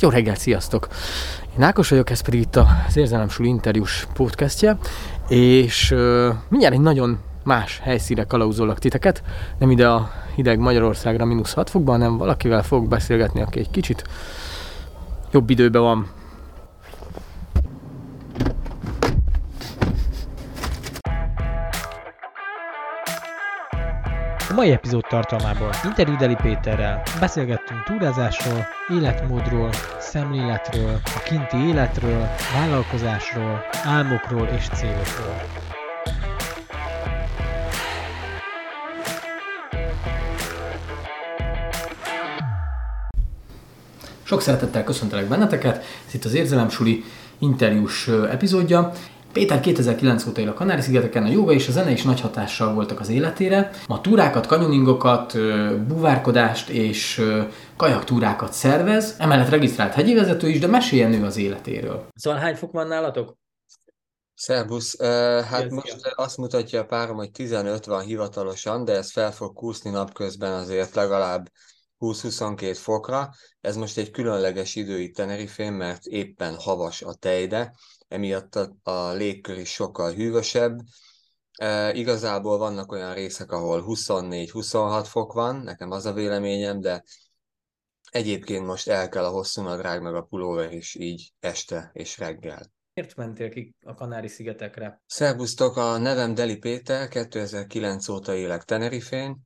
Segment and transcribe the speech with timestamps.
[0.00, 0.88] Jó reggelt, sziasztok!
[1.56, 4.78] Én Ákos vagyok, ez pedig itt az Érzelemsúly interjús podcastje,
[5.28, 9.22] és uh, mindjárt egy nagyon más helyszínre kalauzolok titeket,
[9.58, 14.04] nem ide a hideg Magyarországra mínusz 6 fokban, hanem valakivel fogok beszélgetni, aki egy kicsit
[15.30, 16.10] jobb időben van.
[24.64, 34.46] Mai epizód tartalmából interjú Deli Péterrel beszélgettünk túrázásról, életmódról, szemléletről, a kinti életről, vállalkozásról, álmokról
[34.46, 35.42] és célokról.
[44.22, 47.04] Sok szeretettel köszöntelek benneteket, ez itt az Érzelemsuli
[47.38, 48.92] interjús epizódja.
[49.34, 53.00] Péter 2009 óta él a Kanári-szigeteken, a joga és a zene is nagy hatással voltak
[53.00, 53.70] az életére.
[53.88, 55.32] Ma túrákat, kanyoningokat,
[55.86, 57.22] buvárkodást és
[57.76, 62.06] kajaktúrákat szervez, emellett regisztrált hegyi vezető is, de meséljen ő az életéről.
[62.14, 63.36] Szóval hány fok van nálatok?
[64.34, 65.06] Szerbusz, uh,
[65.40, 69.90] hát most azt mutatja a párom, hogy 15 van hivatalosan, de ez fel fog kúszni
[69.90, 71.48] napközben azért legalább
[71.98, 73.30] 20-22 fokra.
[73.60, 77.72] Ez most egy különleges idő itt Tenerifén, mert éppen havas a tejde,
[78.14, 80.78] emiatt a, a légkör is sokkal hűvösebb.
[81.52, 87.04] E, igazából vannak olyan részek, ahol 24-26 fok van, nekem az a véleményem, de
[88.10, 92.72] egyébként most el kell a hosszú nadrág meg a pulóver is így este és reggel.
[92.94, 95.02] Miért mentél ki a Kanári-szigetekre?
[95.06, 99.40] Szerbusztok, a nevem Deli Péter, 2009 óta élek Tenerifén,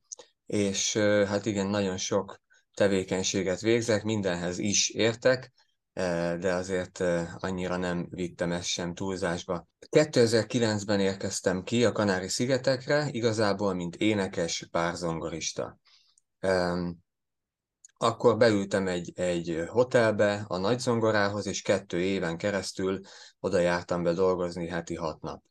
[0.45, 0.97] és
[1.27, 2.41] hát igen, nagyon sok
[2.73, 5.51] tevékenységet végzek, mindenhez is értek,
[6.39, 7.03] de azért
[7.37, 9.67] annyira nem vittem ezt sem túlzásba.
[9.89, 15.79] 2009-ben érkeztem ki a Kanári-szigetekre, igazából mint énekes párzongorista.
[18.01, 22.99] Akkor beültem egy, egy hotelbe a nagyzongorához, és kettő éven keresztül
[23.39, 25.43] oda jártam be dolgozni heti hat nap.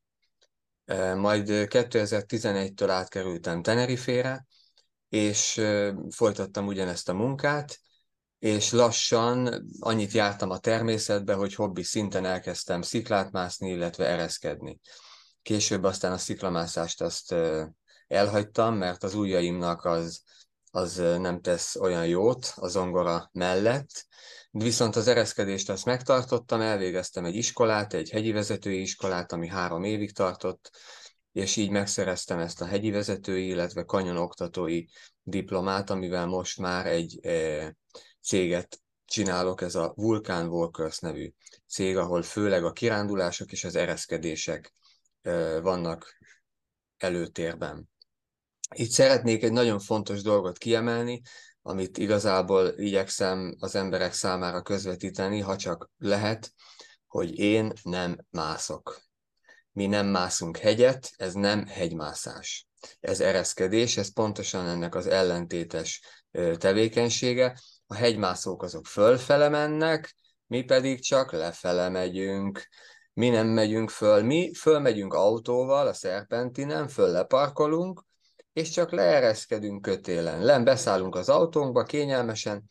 [1.17, 4.47] Majd 2011-től átkerültem Tenerifére,
[5.09, 5.61] és
[6.11, 7.79] folytattam ugyanezt a munkát,
[8.39, 14.81] és lassan annyit jártam a természetbe, hogy hobbi szinten elkezdtem sziklát mászni, illetve ereszkedni.
[15.43, 17.35] Később aztán a sziklamászást azt
[18.07, 20.23] elhagytam, mert az ujjaimnak az,
[20.71, 24.07] az nem tesz olyan jót a zongora mellett,
[24.51, 30.13] viszont az ereszkedést azt megtartottam, elvégeztem egy iskolát, egy hegyi vezetői iskolát, ami három évig
[30.13, 30.71] tartott,
[31.33, 34.85] és így megszereztem ezt a hegyi vezetői, illetve kanyon oktatói
[35.23, 37.19] diplomát, amivel most már egy
[38.23, 41.33] céget csinálok, ez a Vulcan Walkers nevű
[41.69, 44.75] cég, ahol főleg a kirándulások és az ereszkedések
[45.63, 46.19] vannak
[46.97, 47.89] előtérben.
[48.75, 51.21] Itt szeretnék egy nagyon fontos dolgot kiemelni,
[51.63, 56.53] amit igazából igyekszem az emberek számára közvetíteni, ha csak lehet,
[57.07, 59.07] hogy én nem mászok
[59.79, 62.67] mi nem mászunk hegyet, ez nem hegymászás.
[63.01, 66.03] Ez ereszkedés, ez pontosan ennek az ellentétes
[66.57, 67.59] tevékenysége.
[67.91, 70.15] A hegymászók azok fölfele mennek,
[70.47, 72.69] mi pedig csak lefele megyünk.
[73.13, 78.05] Mi nem megyünk föl, mi fölmegyünk autóval a szerpentinen, föl leparkolunk,
[78.53, 80.43] és csak leereszkedünk kötélen.
[80.43, 82.65] Len beszállunk az autónkba kényelmesen,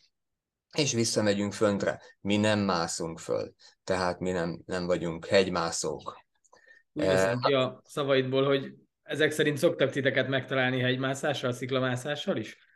[0.72, 2.02] és visszamegyünk föntre.
[2.20, 3.52] Mi nem mászunk föl,
[3.84, 6.24] tehát mi nem, nem vagyunk hegymászók.
[6.92, 12.67] Úgy veszem ki a szavaidból, hogy ezek szerint szoktak titeket megtalálni hegymászással, sziklamászással is?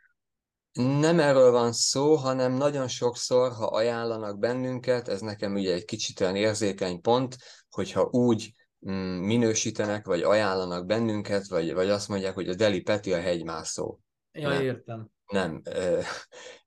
[0.73, 6.19] Nem erről van szó, hanem nagyon sokszor, ha ajánlanak bennünket, ez nekem ugye egy kicsit
[6.19, 7.37] olyan érzékeny pont,
[7.69, 8.53] hogyha úgy
[8.89, 13.99] mm, minősítenek, vagy ajánlanak bennünket, vagy, vagy azt mondják, hogy a Deli Peti a hegymászó.
[14.31, 15.09] Ja, nem, értem.
[15.27, 15.61] Nem.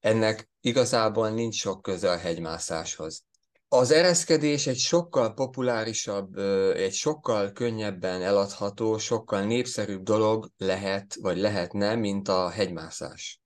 [0.00, 3.24] Ennek igazából nincs sok köze a hegymászáshoz.
[3.68, 6.38] Az ereszkedés egy sokkal populárisabb,
[6.76, 13.40] egy sokkal könnyebben eladható, sokkal népszerűbb dolog lehet, vagy lehetne, mint a hegymászás.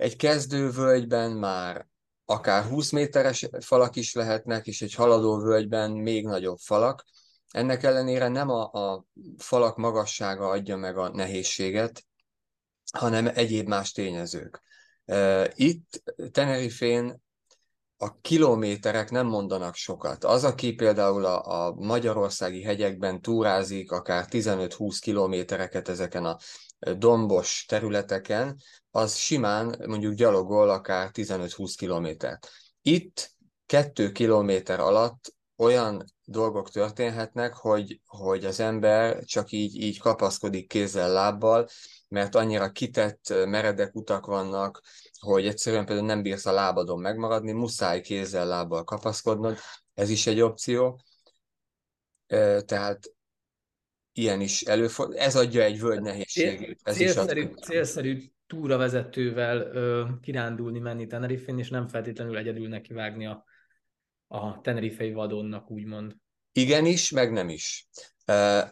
[0.00, 1.86] Egy kezdővölgyben már
[2.24, 7.04] akár 20 méteres falak is lehetnek, és egy haladó völgyben még nagyobb falak.
[7.50, 9.04] Ennek ellenére nem a, a
[9.36, 12.04] falak magassága adja meg a nehézséget,
[12.92, 14.62] hanem egyéb más tényezők.
[15.54, 17.22] Itt Tenerifén
[17.96, 20.24] a kilométerek nem mondanak sokat.
[20.24, 26.36] Az, aki például a, a magyarországi hegyekben túrázik, akár 15-20 kilométereket ezeken a
[26.96, 28.60] dombos területeken,
[28.90, 32.50] az simán mondjuk gyalogol akár 15-20 kilométert.
[32.82, 33.30] Itt
[33.66, 41.12] kettő kilométer alatt olyan dolgok történhetnek, hogy, hogy az ember csak így, így kapaszkodik kézzel,
[41.12, 41.68] lábbal,
[42.08, 44.82] mert annyira kitett, meredek utak vannak,
[45.18, 49.58] hogy egyszerűen például nem bírsz a lábadon megmaradni, muszáj kézzel, lábbal kapaszkodnod,
[49.94, 51.00] ez is egy opció.
[52.64, 52.98] Tehát
[54.12, 55.16] ilyen is előfordul.
[55.16, 56.80] Ez adja egy völgy nehézségét.
[56.82, 63.44] Ez célszerű, is célszerű túravezetővel ö, kirándulni, menni Tenerifén, és nem feltétlenül egyedül nekivágni a,
[64.26, 66.16] a tenerifei vadonnak, úgymond.
[66.52, 67.88] Igenis, meg nem is.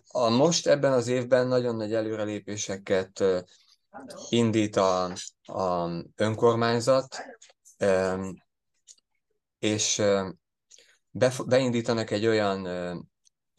[0.09, 3.25] A most ebben az évben nagyon nagy előrelépéseket
[4.29, 5.05] indít a,
[5.43, 7.17] a önkormányzat,
[9.59, 10.03] és
[11.47, 12.67] beindítanak egy olyan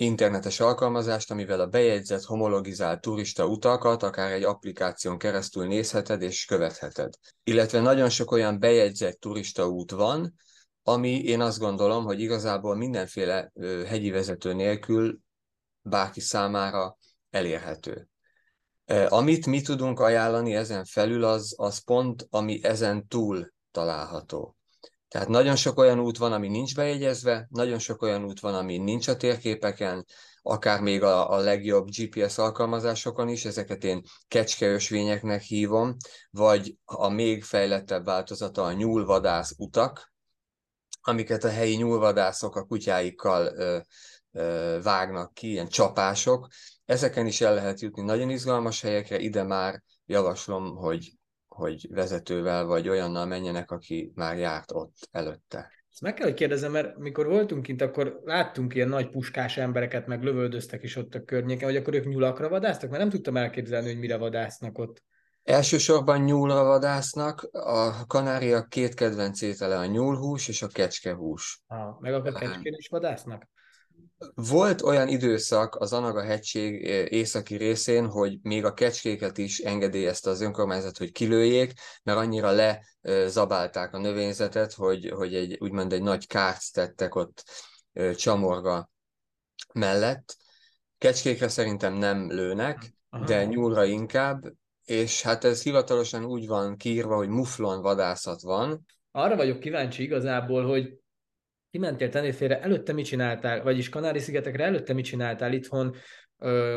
[0.01, 7.13] internetes alkalmazást, amivel a bejegyzett, homologizált turista utakat akár egy applikáción keresztül nézheted és követheted.
[7.43, 10.33] Illetve nagyon sok olyan bejegyzett turista út van,
[10.83, 13.51] ami én azt gondolom, hogy igazából mindenféle
[13.87, 15.19] hegyi vezető nélkül
[15.81, 16.97] bárki számára
[17.29, 18.07] elérhető.
[19.07, 24.57] Amit mi tudunk ajánlani ezen felül, az, az pont, ami ezen túl található.
[25.09, 28.77] Tehát nagyon sok olyan út van, ami nincs bejegyezve, nagyon sok olyan út van, ami
[28.77, 30.05] nincs a térképeken,
[30.41, 35.95] akár még a, a legjobb GPS alkalmazásokon is, ezeket én kecskeösvényeknek hívom,
[36.29, 40.13] vagy a még fejlettebb változata a nyúlvadász utak,
[41.01, 43.77] amiket a helyi nyúlvadászok a kutyáikkal ö,
[44.31, 46.47] ö, vágnak ki, ilyen csapások.
[46.85, 51.18] Ezeken is el lehet jutni nagyon izgalmas helyekre, ide már javaslom, hogy
[51.59, 55.71] hogy vezetővel vagy olyannal menjenek, aki már járt ott előtte.
[55.91, 60.07] Ezt meg kell, hogy kérdezem, mert mikor voltunk kint, akkor láttunk ilyen nagy puskás embereket,
[60.07, 63.87] meg lövöldöztek is ott a környéken, hogy akkor ők nyulakra vadásztak, mert nem tudtam elképzelni,
[63.87, 65.03] hogy mire vadásznak ott.
[65.43, 71.61] Elsősorban nyúlra vadásznak, a kanáriak két kedvenc étele a nyúlhús és a kecskehús.
[71.67, 73.47] Ah, meg akkor kecskén is vadásznak?
[74.35, 76.81] Volt olyan időszak az Anaga hegység
[77.11, 81.73] északi részén, hogy még a kecskéket is engedélyezte az önkormányzat, hogy kilőjék,
[82.03, 82.51] mert annyira
[83.01, 87.43] lezabálták a növényzetet, hogy, hogy egy, úgymond egy nagy kárt tettek ott
[88.15, 88.89] Csamorga
[89.73, 90.37] mellett.
[90.97, 93.25] Kecskékre szerintem nem lőnek, Aha.
[93.25, 94.53] de nyúlra inkább,
[94.85, 98.85] és hát ez hivatalosan úgy van kiírva, hogy muflon vadászat van.
[99.11, 100.99] Arra vagyok kíváncsi igazából, hogy
[101.71, 105.95] kimentél Tenerife-re, előtte mit csináltál, vagyis Kanári-szigetekre előtte mit csináltál itthon,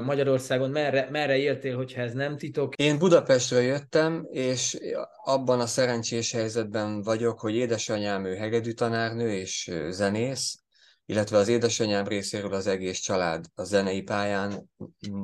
[0.04, 2.74] Magyarországon, merre, merre éltél, hogyha ez nem titok?
[2.76, 4.78] Én Budapestről jöttem, és
[5.24, 10.58] abban a szerencsés helyzetben vagyok, hogy édesanyám ő hegedű tanárnő és zenész,
[11.06, 14.70] illetve az édesanyám részéről az egész család a zenei pályán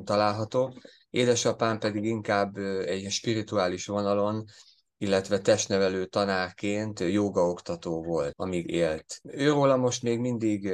[0.05, 0.79] található.
[1.11, 2.57] Édesapám pedig inkább
[2.87, 4.45] egy spirituális vonalon
[4.99, 9.21] illetve testnevelő tanárként jogaoktató volt, amíg élt.
[9.23, 10.73] Őróla most még mindig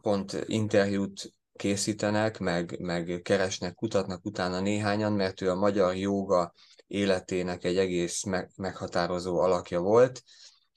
[0.00, 6.52] pont interjút készítenek, meg, meg keresnek, kutatnak utána néhányan, mert ő a magyar joga
[6.86, 10.22] életének egy egész meg, meghatározó alakja volt,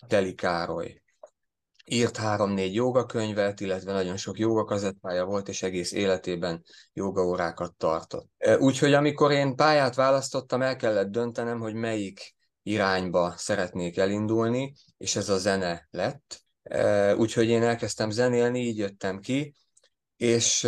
[0.07, 1.01] Teli Károly.
[1.85, 6.63] Írt három-négy jogakönyvet, illetve nagyon sok jogakazettája volt, és egész életében
[6.93, 8.29] jogaórákat tartott.
[8.59, 15.29] Úgyhogy amikor én pályát választottam, el kellett döntenem, hogy melyik irányba szeretnék elindulni, és ez
[15.29, 16.41] a zene lett.
[17.17, 19.55] Úgyhogy én elkezdtem zenélni, így jöttem ki,
[20.15, 20.63] és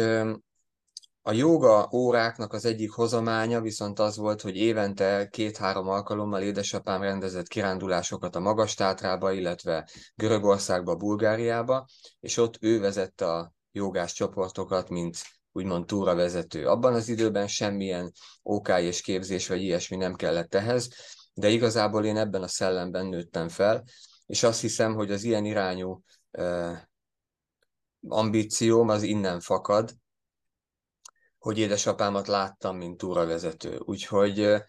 [1.22, 7.48] a joga óráknak az egyik hozománya viszont az volt, hogy évente két-három alkalommal édesapám rendezett
[7.48, 11.88] kirándulásokat a Magastátrába, illetve Görögországba, Bulgáriába,
[12.20, 15.18] és ott ő vezette a jogás csoportokat, mint
[15.52, 16.68] úgymond túravezető.
[16.68, 18.12] Abban az időben semmilyen
[18.44, 20.90] OK és képzés vagy ilyesmi nem kellett ehhez,
[21.36, 23.84] de igazából én ebben a szellemben nőttem fel,
[24.26, 26.04] és azt hiszem, hogy az ilyen irányú
[28.08, 29.94] ambícióm az innen fakad,
[31.38, 33.78] hogy édesapámat láttam, mint túravezető.
[33.78, 34.64] Úgyhogy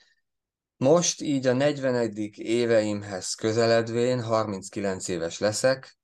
[0.76, 2.10] most így a 40.
[2.34, 5.98] éveimhez közeledvén, 39 éves leszek,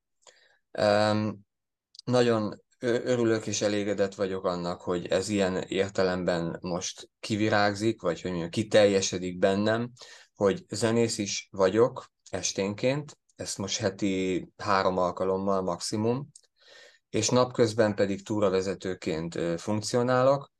[2.04, 8.50] nagyon örülök és elégedett vagyok annak, hogy ez ilyen értelemben most kivirágzik, vagy hogy mondjam,
[8.50, 9.90] kiteljesedik bennem,
[10.42, 16.30] hogy zenész is vagyok esténként, ezt most heti három alkalommal maximum,
[17.10, 20.52] és napközben pedig túravezetőként funkcionálok.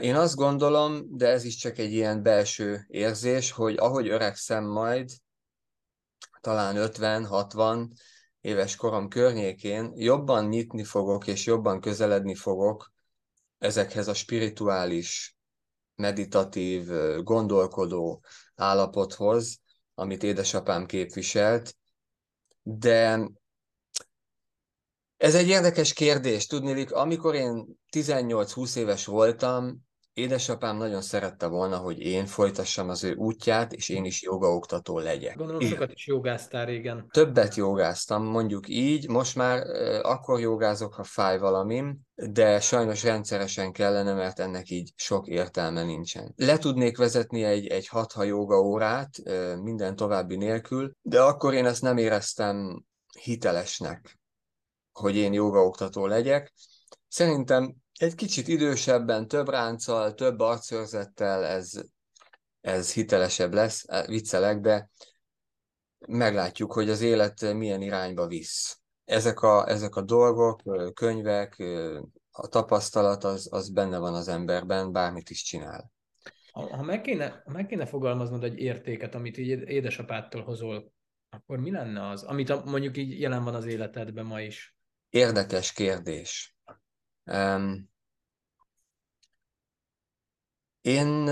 [0.00, 5.10] Én azt gondolom, de ez is csak egy ilyen belső érzés, hogy ahogy öregszem majd,
[6.40, 7.88] talán 50-60
[8.40, 12.92] éves korom környékén, jobban nyitni fogok, és jobban közeledni fogok
[13.58, 15.38] ezekhez a spirituális
[16.00, 16.88] meditatív,
[17.22, 19.60] gondolkodó állapothoz,
[19.94, 21.76] amit édesapám képviselt,
[22.62, 23.30] de
[25.16, 26.46] ez egy érdekes kérdés.
[26.46, 29.88] Tudnélik, amikor én 18-20 éves voltam,
[30.20, 35.36] édesapám nagyon szerette volna, hogy én folytassam az ő útját, és én is jogaoktató legyek.
[35.36, 37.08] Gondolom sokat is jogáztál régen.
[37.10, 39.08] Többet jogáztam, mondjuk így.
[39.08, 39.62] Most már
[40.02, 46.32] akkor jogázok, ha fáj valamim, de sajnos rendszeresen kellene, mert ennek így sok értelme nincsen.
[46.36, 49.10] Le tudnék vezetni egy, egy hatha joga órát,
[49.62, 52.84] minden további nélkül, de akkor én ezt nem éreztem
[53.20, 54.18] hitelesnek,
[54.92, 56.52] hogy én jogaoktató legyek.
[57.08, 61.82] Szerintem egy kicsit idősebben, több ránccal, több arcőrzettel ez,
[62.60, 64.90] ez hitelesebb lesz, e, viccelek, de
[66.06, 68.80] meglátjuk, hogy az élet milyen irányba visz.
[69.04, 70.62] Ezek a, ezek a dolgok,
[70.94, 71.62] könyvek,
[72.30, 75.90] a tapasztalat, az, az benne van az emberben, bármit is csinál.
[76.52, 80.92] Ha, ha meg, kéne, ha meg kéne fogalmaznod egy értéket, amit így édesapától hozol,
[81.28, 84.76] akkor mi lenne az, amit mondjuk így jelen van az életedben ma is?
[85.10, 86.56] Érdekes kérdés.
[87.24, 87.89] Um,
[90.80, 91.30] én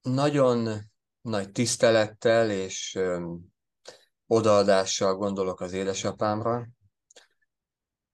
[0.00, 2.98] nagyon nagy tisztelettel és
[4.26, 6.68] odaadással gondolok az édesapámra,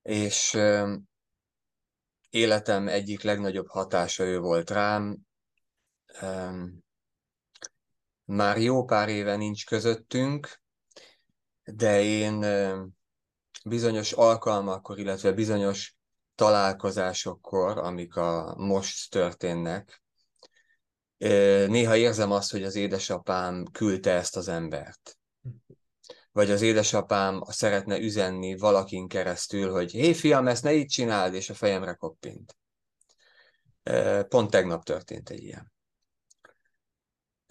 [0.02, 0.58] és
[2.30, 5.18] életem egyik legnagyobb hatása ő volt rám.
[8.24, 10.60] Már jó pár éve nincs közöttünk,
[11.64, 12.44] de én
[13.64, 15.96] bizonyos alkalmakkor, illetve bizonyos
[16.34, 20.03] találkozásokkor, amik a most történnek,
[21.68, 25.18] néha érzem azt, hogy az édesapám küldte ezt az embert.
[26.32, 31.50] Vagy az édesapám szeretne üzenni valakin keresztül, hogy hé fiam, ezt ne így csináld, és
[31.50, 32.56] a fejemre koppint.
[34.28, 35.72] Pont tegnap történt egy ilyen.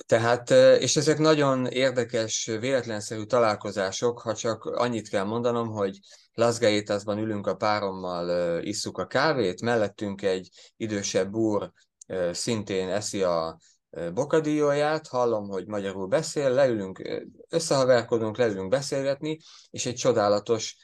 [0.05, 0.49] Tehát,
[0.79, 5.99] és ezek nagyon érdekes, véletlenszerű találkozások, ha csak annyit kell mondanom, hogy
[6.33, 11.71] Las Gaitasban ülünk a párommal, isszuk a kávét, mellettünk egy idősebb úr
[12.31, 13.57] szintén eszi a
[14.13, 20.77] bokadíjóját, hallom, hogy magyarul beszél, leülünk, összehaverkodunk, leülünk beszélgetni, és egy csodálatos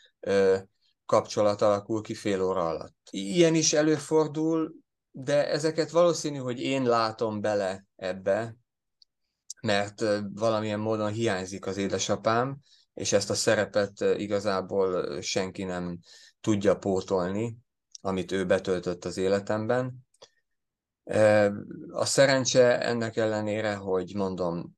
[1.06, 2.96] kapcsolat alakul ki fél óra alatt.
[3.10, 4.74] Ilyen is előfordul,
[5.12, 8.56] de ezeket valószínű, hogy én látom bele ebbe,
[9.62, 12.58] mert valamilyen módon hiányzik az édesapám,
[12.94, 16.00] és ezt a szerepet igazából senki nem
[16.42, 17.58] tudja pótolni,
[18.02, 20.08] amit ő betöltött az életemben.
[21.92, 24.78] A szerencse ennek ellenére, hogy mondom,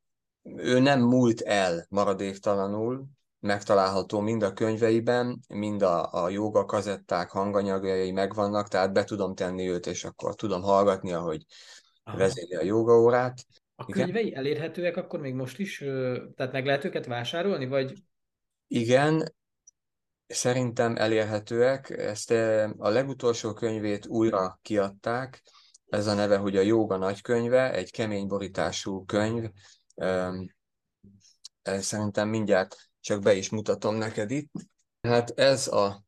[0.56, 3.06] ő nem múlt el maradéktalanul,
[3.40, 9.70] megtalálható mind a könyveiben, mind a, a joga kazetták hanganyagjai megvannak, tehát be tudom tenni
[9.70, 11.46] őt, és akkor tudom hallgatni, ahogy
[12.04, 13.46] vezéli a jogaórát.
[13.76, 14.04] A Igen?
[14.04, 15.78] könyvei elérhetőek akkor még most is?
[16.36, 17.94] Tehát meg lehet őket vásárolni, vagy?
[18.68, 19.34] Igen,
[20.28, 21.90] szerintem elérhetőek.
[21.90, 22.32] Ezt
[22.78, 25.42] a legutolsó könyvét újra kiadták.
[25.92, 29.50] Ez a neve, hogy a Jóga nagykönyve, egy kemény borítású könyv.
[31.62, 34.52] Szerintem mindjárt csak be is mutatom neked itt.
[35.02, 36.04] Hát ez a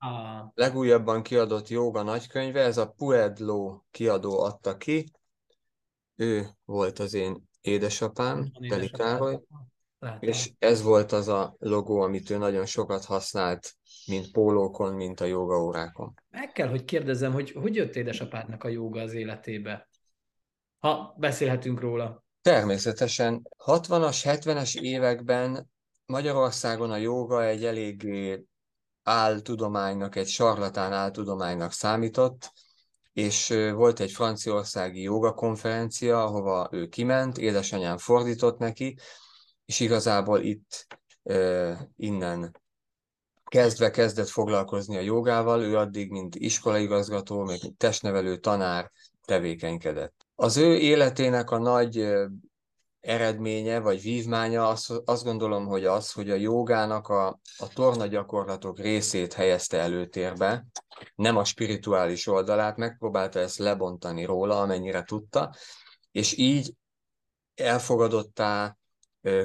[0.53, 5.11] legújabban kiadott Jóga nagykönyve, ez a Puedlo kiadó adta ki.
[6.15, 9.39] Ő volt az én édesapám, Teli Károly,
[10.19, 13.73] és ez volt az a logó, amit ő nagyon sokat használt,
[14.07, 16.13] mint pólókon, mint a jogaórákon.
[16.29, 19.89] Meg kell, hogy kérdezzem, hogy hogy jött édesapádnak a joga az életébe?
[20.79, 22.23] Ha beszélhetünk róla.
[22.41, 23.47] Természetesen.
[23.65, 25.69] 60-as, 70-es években
[26.05, 28.45] Magyarországon a joga egy eléggé
[29.03, 32.51] áltudománynak, egy sarlatán áltudománynak számított,
[33.13, 38.97] és volt egy franciaországi joga konferencia, ahova ő kiment, édesanyám fordított neki,
[39.65, 40.87] és igazából itt
[41.95, 42.61] innen
[43.53, 48.91] kezdve kezdett foglalkozni a jogával, ő addig, mint iskolaigazgató, még testnevelő tanár
[49.25, 50.25] tevékenykedett.
[50.35, 52.13] Az ő életének a nagy
[52.99, 58.79] eredménye vagy vívmánya azt, azt gondolom, hogy az, hogy a jogának a, a torna gyakorlatok
[58.79, 60.65] részét helyezte előtérbe,
[61.15, 65.55] nem a spirituális oldalát, megpróbálta ezt lebontani róla, amennyire tudta,
[66.11, 66.73] és így
[67.55, 68.77] elfogadottá,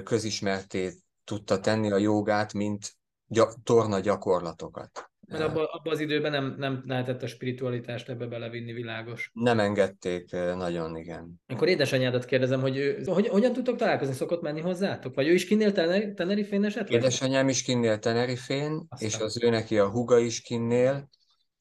[0.05, 2.98] közismerté tudta tenni a jogát, mint
[3.29, 5.11] gyak, torna gyakorlatokat.
[5.29, 9.31] Mert abban abba az időben nem, nem lehetett a spiritualitást ebbe belevinni, világos.
[9.35, 11.41] Nem engedték nagyon, igen.
[11.47, 15.15] Akkor édesanyádat kérdezem, hogy, ő, hogy hogyan tudtok találkozni, szokott menni hozzátok?
[15.15, 15.73] Vagy ő is kinnél
[16.15, 17.01] Tenerifén esetleg?
[17.01, 19.09] Édesanyám is kinnél Tenerifén, Aztán.
[19.09, 21.09] és az ő neki a huga is kinnél,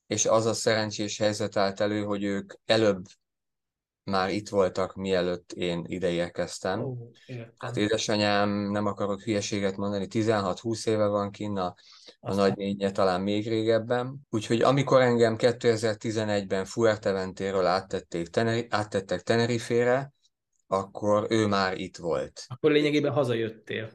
[0.07, 3.01] és az a szerencsés helyzet állt elő, hogy ők előbb
[4.09, 6.85] már itt voltak, mielőtt én ide érkeztem.
[7.25, 7.53] Értem.
[7.57, 11.75] Hát édesanyám, nem akarok hülyeséget mondani, 16-20 éve van kinn, a,
[12.19, 14.15] a nagynénye talán még régebben.
[14.29, 20.13] Úgyhogy amikor engem 2011-ben Fuerteventéről áttették, Teneri, áttettek Tenerifére,
[20.67, 22.45] akkor ő már itt volt.
[22.47, 23.89] Akkor lényegében hazajöttél.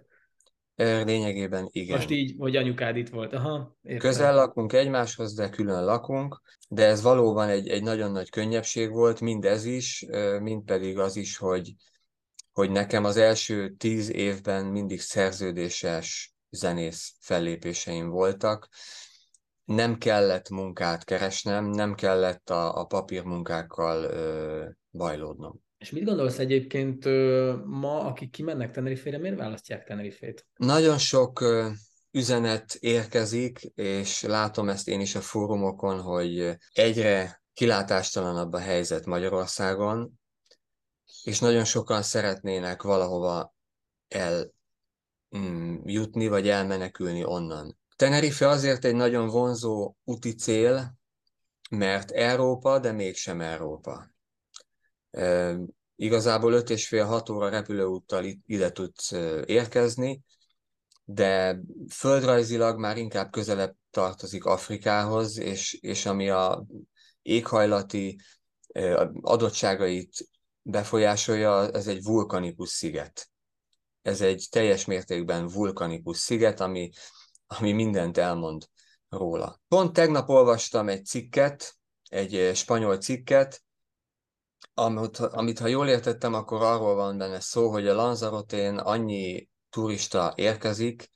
[0.77, 1.97] Lényegében igen.
[1.97, 3.33] Most így, hogy anyukád itt volt.
[3.33, 4.11] Aha, értem.
[4.11, 9.21] Közel lakunk egymáshoz, de külön lakunk, de ez valóban egy, egy nagyon nagy könnyebbség volt,
[9.21, 10.07] mind ez is,
[10.41, 11.75] mind pedig az is, hogy,
[12.53, 18.69] hogy nekem az első tíz évben mindig szerződéses zenész fellépéseim voltak.
[19.65, 25.61] Nem kellett munkát keresnem, nem kellett a, a papírmunkákkal ö, bajlódnom.
[25.83, 27.05] És mit gondolsz egyébként
[27.65, 30.47] ma, akik kimennek Tenerifére, miért választják Tenerifét?
[30.57, 31.45] Nagyon sok
[32.11, 40.21] üzenet érkezik, és látom ezt én is a fórumokon, hogy egyre kilátástalanabb a helyzet Magyarországon,
[41.23, 43.55] és nagyon sokan szeretnének valahova
[44.09, 44.55] el
[45.37, 45.77] mm,
[46.13, 47.79] vagy elmenekülni onnan.
[47.97, 50.99] Tenerife azért egy nagyon vonzó úti cél,
[51.71, 54.12] mert Európa, de mégsem Európa.
[55.13, 55.57] E,
[55.97, 59.13] igazából 5 és fél 6 óra repülőúttal ide tudsz
[59.45, 60.23] érkezni,
[61.05, 66.65] de földrajzilag már inkább közelebb tartozik Afrikához, és, és ami a
[67.23, 68.21] éghajlati
[69.21, 70.29] adottságait
[70.63, 73.31] befolyásolja, ez egy vulkanikus sziget.
[74.03, 76.91] Ez egy teljes mértékben vulkanikus sziget, ami,
[77.47, 78.67] ami mindent elmond
[79.09, 79.61] róla.
[79.69, 81.77] Pont tegnap olvastam egy cikket,
[82.09, 83.63] egy spanyol cikket,
[84.75, 90.33] amit, amit ha jól értettem, akkor arról van benne szó, hogy a Lanzarotén annyi turista
[90.37, 91.11] érkezik,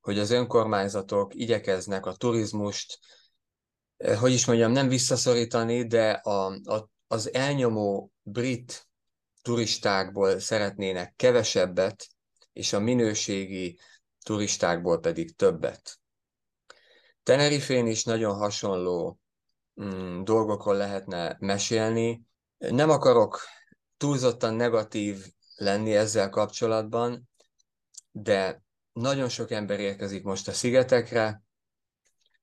[0.00, 2.98] hogy az önkormányzatok igyekeznek a turizmust,
[3.96, 8.88] eh, hogy is mondjam, nem visszaszorítani, de a, a, az elnyomó brit
[9.42, 12.06] turistákból szeretnének kevesebbet,
[12.52, 13.78] és a minőségi
[14.24, 15.98] turistákból pedig többet.
[17.22, 19.18] Tenerifén is nagyon hasonló
[19.82, 22.22] mm, dolgokról lehetne mesélni.
[22.58, 23.40] Nem akarok
[23.96, 27.28] túlzottan negatív lenni ezzel kapcsolatban,
[28.10, 28.62] de
[28.92, 31.42] nagyon sok ember érkezik most a szigetekre,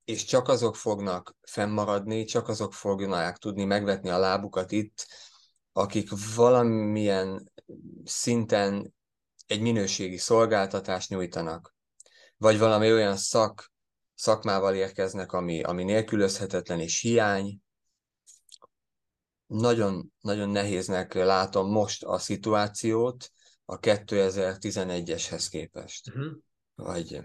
[0.04, 5.06] és csak azok fognak fennmaradni, csak azok fognak tudni megvetni a lábukat itt,
[5.72, 7.52] akik valamilyen
[8.04, 8.94] szinten
[9.46, 11.74] egy minőségi szolgáltatást nyújtanak,
[12.36, 13.72] vagy valami olyan szak,
[14.14, 17.60] szakmával érkeznek, ami, ami nélkülözhetetlen és hiány.
[19.46, 23.30] Nagyon, nagyon nehéznek látom most a szituációt
[23.64, 26.08] a 2011-eshez képest.
[26.08, 26.32] Uh-huh.
[26.74, 27.20] Vagy,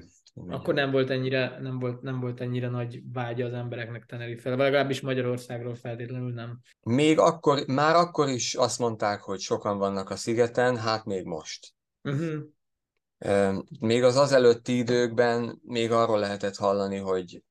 [0.47, 4.60] Akkor nem volt, ennyire, nem, volt, nem volt ennyire nagy vágya az embereknek Tenerife, vagy
[4.60, 6.60] legalábbis Magyarországról feltétlenül nem.
[6.81, 11.73] Még akkor, már akkor is azt mondták, hogy sokan vannak a szigeten, hát még most.
[12.03, 12.43] Uh-huh.
[13.79, 17.43] Még az azelőtti időkben még arról lehetett hallani, hogy,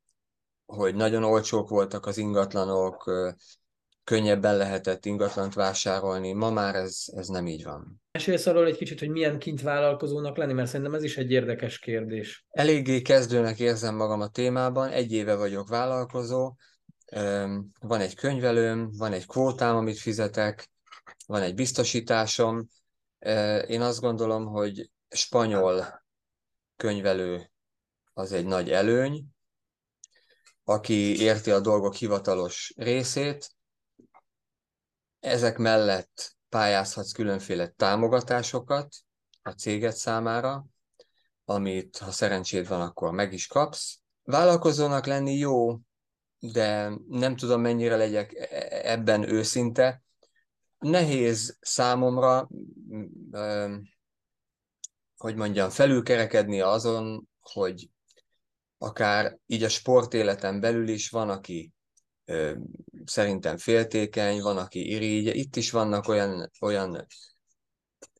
[0.66, 3.11] hogy nagyon olcsók voltak az ingatlanok,
[4.11, 6.33] könnyebben lehetett ingatlant vásárolni.
[6.33, 8.03] Ma már ez, ez nem így van.
[8.12, 11.79] Mesélsz arról egy kicsit, hogy milyen kint vállalkozónak lenni, mert szerintem ez is egy érdekes
[11.79, 12.44] kérdés.
[12.51, 16.55] Eléggé kezdőnek érzem magam a témában, egy éve vagyok vállalkozó,
[17.81, 20.70] van egy könyvelőm, van egy kvótám, amit fizetek,
[21.27, 22.68] van egy biztosításom.
[23.66, 26.05] Én azt gondolom, hogy spanyol
[26.77, 27.51] könyvelő
[28.12, 29.25] az egy nagy előny,
[30.64, 33.59] aki érti a dolgok hivatalos részét.
[35.20, 38.94] Ezek mellett pályázhatsz különféle támogatásokat
[39.42, 40.66] a céget számára,
[41.44, 43.98] amit ha szerencséd van, akkor meg is kapsz.
[44.22, 45.78] Vállalkozónak lenni jó,
[46.38, 48.33] de nem tudom, mennyire legyek
[48.85, 50.02] ebben őszinte.
[50.78, 52.48] Nehéz számomra,
[55.16, 57.90] hogy mondjam, felülkerekedni azon, hogy
[58.78, 61.72] akár így a sportéletem belül is van, aki
[63.04, 65.36] szerintem féltékeny, van, aki irigy.
[65.36, 67.06] Itt is vannak olyan, olyan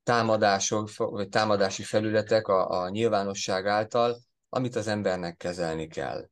[0.02, 6.28] támadások, vagy támadási felületek a, a nyilvánosság által, amit az embernek kezelni kell.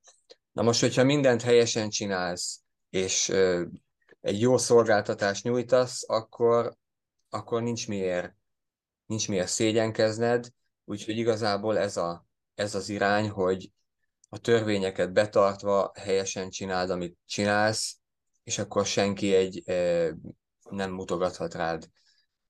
[0.53, 2.61] Na most, hogyha mindent helyesen csinálsz,
[2.91, 3.65] és ö,
[4.21, 6.75] egy jó szolgáltatást nyújtasz, akkor,
[7.29, 8.35] akkor nincs miért,
[9.07, 10.49] nincs miért szégyenkezned,
[10.85, 13.71] úgyhogy igazából ez, a, ez az irány, hogy
[14.29, 17.99] a törvényeket betartva helyesen csináld, amit csinálsz,
[18.45, 19.63] és akkor senki egy
[20.71, 21.85] nem mutogathat rád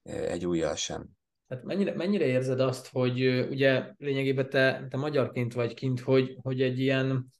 [0.02, 1.06] egy ujjal sem.
[1.48, 6.62] Tehát mennyire, mennyire érzed azt, hogy ugye lényegében te, te magyarként vagy kint, hogy, hogy
[6.62, 7.32] egy ilyen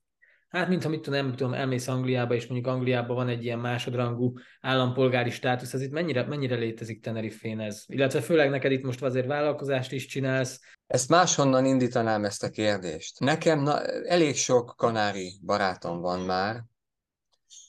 [0.49, 4.33] hát mintha mit tudom, nem tudom, elmész Angliába, és mondjuk Angliában van egy ilyen másodrangú
[4.61, 7.85] állampolgári státusz, ez itt mennyire, mennyire létezik Tenerifén ez?
[7.87, 10.61] Illetve főleg neked itt most azért vállalkozást is csinálsz.
[10.89, 13.21] Ezt máshonnan indítanám ezt a kérdést.
[13.21, 16.65] Nekem na, elég sok kanári barátom van már,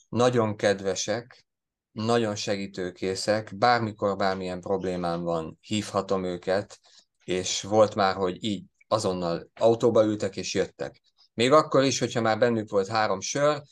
[0.08, 1.46] nagyon kedvesek,
[1.92, 6.80] nagyon segítőkészek, bármikor bármilyen problémám van, hívhatom őket,
[7.24, 11.00] és volt már, hogy így azonnal autóba ültek és jöttek.
[11.34, 13.62] Még akkor is, hogyha már bennük volt három sör,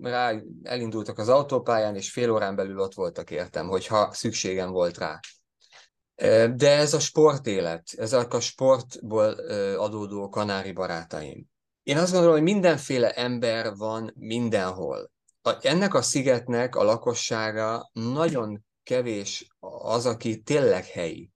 [0.00, 5.20] rá elindultak az autópályán, és fél órán belül ott voltak értem, hogyha szükségem volt rá.
[6.54, 9.30] De ez a sportélet, ezek a sportból
[9.76, 11.46] adódó kanári barátaim.
[11.82, 15.10] Én azt gondolom, hogy mindenféle ember van mindenhol.
[15.60, 19.46] Ennek a szigetnek a lakossága nagyon kevés
[19.78, 21.30] az, aki tényleg helyi.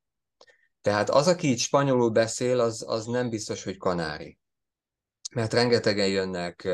[0.81, 4.39] Tehát az, aki itt spanyolul beszél, az, az nem biztos, hogy kanári.
[5.37, 6.69] Mert rengetegen jönnek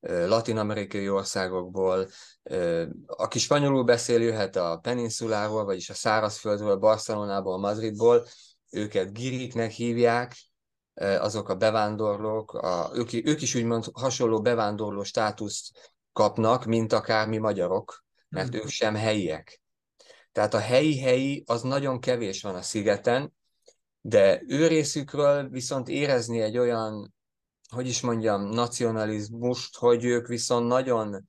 [0.00, 2.08] latin-amerikai országokból,
[3.06, 8.26] aki spanyolul beszél, jöhet a peninsuláról, vagyis a szárazföldről, Barcelonából, Madridból,
[8.70, 10.36] őket giriknek hívják,
[10.94, 17.38] azok a bevándorlók, a, ők, ők is úgymond hasonló bevándorló státuszt kapnak, mint akár mi
[17.38, 19.62] magyarok, mert ők sem helyiek.
[20.32, 23.34] Tehát a helyi-helyi az nagyon kevés van a szigeten,
[24.00, 27.14] de ő részükről viszont érezni egy olyan,
[27.72, 31.26] hogy is mondjam, nacionalizmust, hogy ők viszont nagyon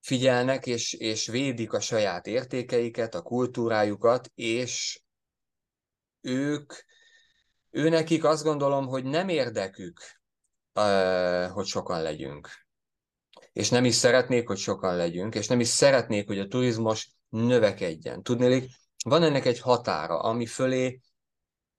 [0.00, 5.02] figyelnek és, és védik a saját értékeiket, a kultúrájukat, és
[6.20, 6.72] ők,
[7.70, 10.00] ő nekik azt gondolom, hogy nem érdekük,
[11.52, 12.48] hogy sokan legyünk.
[13.52, 18.22] És nem is szeretnék, hogy sokan legyünk, és nem is szeretnék, hogy a turizmus növekedjen.
[18.22, 18.70] Tudnélik,
[19.04, 21.00] van ennek egy határa, ami fölé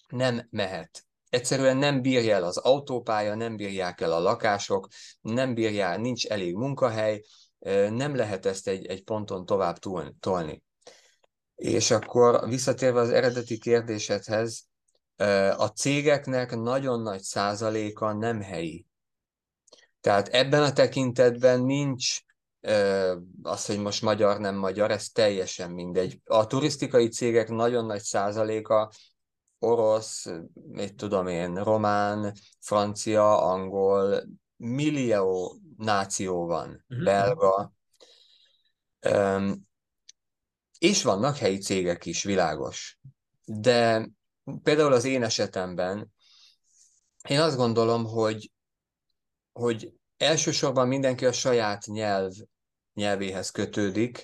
[0.07, 1.05] nem mehet.
[1.33, 4.87] Egyszerűen nem bírja el az autópálya, nem bírják el a lakások,
[5.21, 7.21] nem bírják, nincs elég munkahely,
[7.89, 9.77] nem lehet ezt egy, egy ponton tovább
[10.19, 10.63] tolni.
[11.55, 14.67] És akkor visszatérve az eredeti kérdésedhez,
[15.57, 18.85] a cégeknek nagyon nagy százaléka nem helyi.
[20.01, 22.19] Tehát ebben a tekintetben nincs
[23.41, 26.19] az, hogy most magyar, nem magyar, ez teljesen mindegy.
[26.25, 28.91] A turisztikai cégek nagyon nagy százaléka
[29.63, 34.23] orosz, mit tudom én, román, francia, angol,
[34.55, 37.03] millió náció van, uh-huh.
[37.03, 37.73] belga,
[39.09, 39.67] um,
[40.77, 42.99] és vannak helyi cégek is, világos.
[43.45, 44.09] De
[44.63, 46.11] például az én esetemben
[47.29, 48.51] én azt gondolom, hogy,
[49.51, 52.31] hogy elsősorban mindenki a saját nyelv
[52.93, 54.23] nyelvéhez kötődik,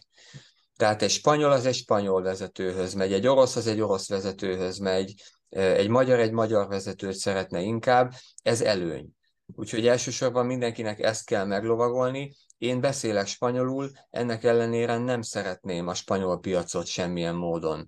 [0.79, 5.13] tehát egy spanyol az egy spanyol vezetőhöz megy, egy orosz az egy orosz vezetőhöz megy,
[5.49, 8.13] egy magyar egy magyar vezetőt szeretne inkább,
[8.43, 9.09] ez előny.
[9.55, 12.35] Úgyhogy elsősorban mindenkinek ezt kell meglovagolni.
[12.57, 17.85] Én beszélek spanyolul, ennek ellenére nem szeretném a spanyol piacot semmilyen módon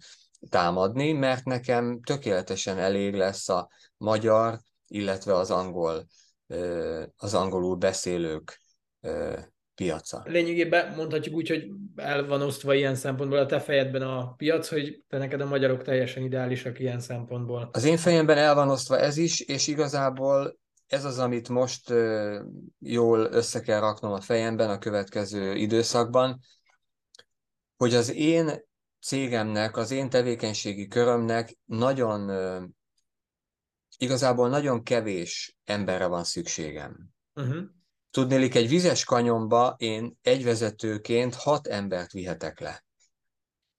[0.49, 6.07] támadni, mert nekem tökéletesen elég lesz a magyar, illetve az angol,
[7.15, 8.59] az angolul beszélők
[9.75, 10.23] piaca.
[10.25, 15.03] Lényegében mondhatjuk úgy, hogy el van osztva ilyen szempontból a te fejedben a piac, hogy
[15.07, 17.69] te neked a magyarok teljesen ideálisak ilyen szempontból.
[17.71, 21.93] Az én fejemben el van osztva ez is, és igazából ez az, amit most
[22.79, 26.39] jól össze kell raknom a fejemben a következő időszakban,
[27.77, 32.31] hogy az én cégemnek, az én tevékenységi körömnek nagyon,
[33.97, 37.09] igazából nagyon kevés emberre van szükségem.
[37.35, 37.63] Uh-huh.
[38.11, 42.83] Tudnélik, egy vizes kanyomba én egy vezetőként hat embert vihetek le.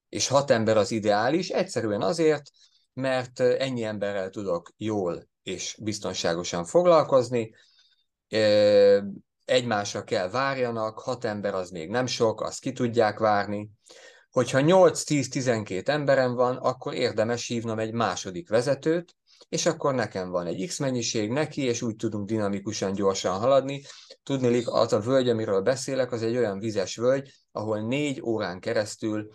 [0.09, 2.43] És hat ember az ideális, egyszerűen azért,
[2.93, 7.55] mert ennyi emberrel tudok jól és biztonságosan foglalkozni,
[9.45, 13.69] egymásra kell várjanak, hat ember az még nem sok, azt ki tudják várni.
[14.31, 19.15] Hogyha 8-10-12 emberem van, akkor érdemes hívnom egy második vezetőt,
[19.49, 23.81] és akkor nekem van egy X mennyiség neki, és úgy tudunk dinamikusan gyorsan haladni.
[24.23, 29.29] Tudnélik, az a völgy, amiről beszélek, az egy olyan vizes völgy, ahol négy órán keresztül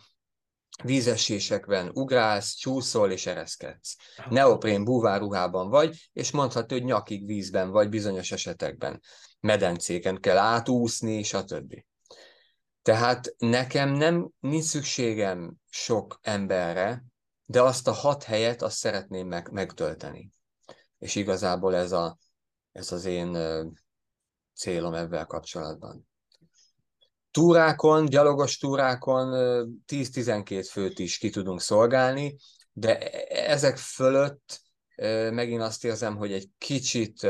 [0.84, 3.96] vízesésekben ugrálsz, csúszol és ereszkedsz.
[4.30, 9.00] Neoprén búváruhában vagy, és mondhatod, hogy nyakig vízben vagy bizonyos esetekben.
[9.40, 11.74] Medencéken kell átúszni, stb.
[12.82, 17.04] Tehát nekem nem nincs szükségem sok emberre,
[17.50, 20.32] de azt a hat helyet azt szeretném meg, megtölteni.
[20.98, 22.18] És igazából ez, a,
[22.72, 23.38] ez az én
[24.54, 26.08] célom ebben kapcsolatban.
[27.30, 29.28] Túrákon, gyalogos túrákon
[29.86, 32.36] 10-12 főt is ki tudunk szolgálni,
[32.72, 34.60] de e, ezek fölött
[35.30, 37.26] megint azt érzem, hogy egy kicsit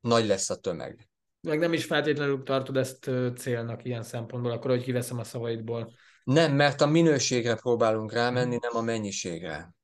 [0.00, 1.08] nagy lesz a tömeg.
[1.40, 5.92] Meg nem is feltétlenül tartod ezt célnak ilyen szempontból, akkor hogy kiveszem a szavaidból.
[6.24, 9.74] Nem, mert a minőségre próbálunk rámenni, nem a mennyiségre.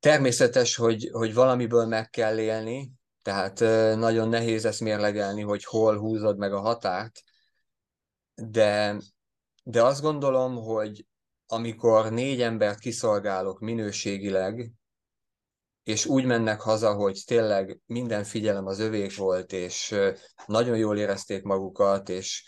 [0.00, 3.58] Természetes, hogy, hogy valamiből meg kell élni, tehát
[3.98, 7.22] nagyon nehéz ezt mérlegelni, hogy hol húzod meg a határt,
[8.34, 8.96] de,
[9.62, 11.06] de azt gondolom, hogy
[11.46, 14.72] amikor négy embert kiszolgálok minőségileg,
[15.82, 19.94] és úgy mennek haza, hogy tényleg minden figyelem az övék volt, és
[20.46, 22.44] nagyon jól érezték magukat, és,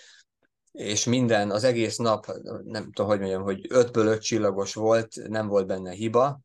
[0.77, 2.27] és minden, az egész nap,
[2.65, 6.41] nem tudom, hogy mondjam, hogy ötből öt csillagos volt, nem volt benne hiba,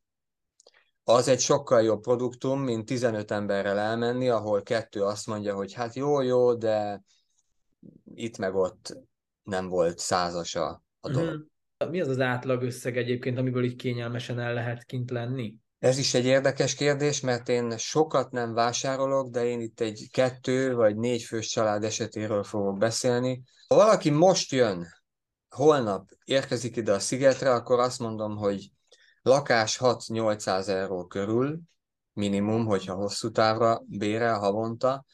[1.03, 5.95] az egy sokkal jobb produktum, mint 15 emberrel elmenni, ahol kettő azt mondja, hogy hát
[5.95, 7.03] jó, jó, de
[8.13, 8.97] itt meg ott
[9.43, 11.17] nem volt százasa a mhm.
[11.17, 11.49] dolog.
[11.89, 15.55] Mi az az átlag összeg egyébként, amiből így kényelmesen el lehet kint lenni?
[15.81, 20.75] Ez is egy érdekes kérdés, mert én sokat nem vásárolok, de én itt egy kettő
[20.75, 23.43] vagy négy fős család esetéről fogok beszélni.
[23.67, 24.87] Ha valaki most jön,
[25.49, 28.71] holnap érkezik ide a szigetre, akkor azt mondom, hogy
[29.21, 31.59] lakás 6-800 euró körül,
[32.13, 35.05] minimum, hogyha hosszú távra bérel havonta.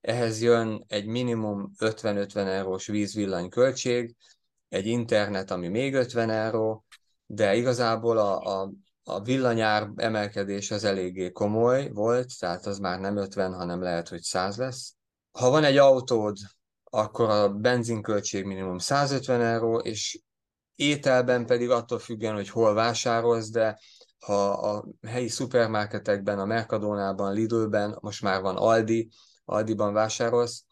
[0.00, 4.14] Ehhez jön egy minimum 50-50 eurós víz-villany költség,
[4.68, 6.84] egy internet, ami még 50 euró,
[7.26, 8.72] de igazából a, a
[9.08, 14.20] a villanyár emelkedés az eléggé komoly volt, tehát az már nem 50, hanem lehet, hogy
[14.20, 14.94] 100 lesz.
[15.30, 16.36] Ha van egy autód,
[16.84, 20.20] akkor a benzinköltség minimum 150 euró, és
[20.74, 23.78] ételben pedig attól függően, hogy hol vásárolsz, de
[24.18, 29.08] ha a helyi szupermarketekben, a Mercadonában, Lidlben, most már van Aldi,
[29.44, 30.64] Aldiban vásárolsz,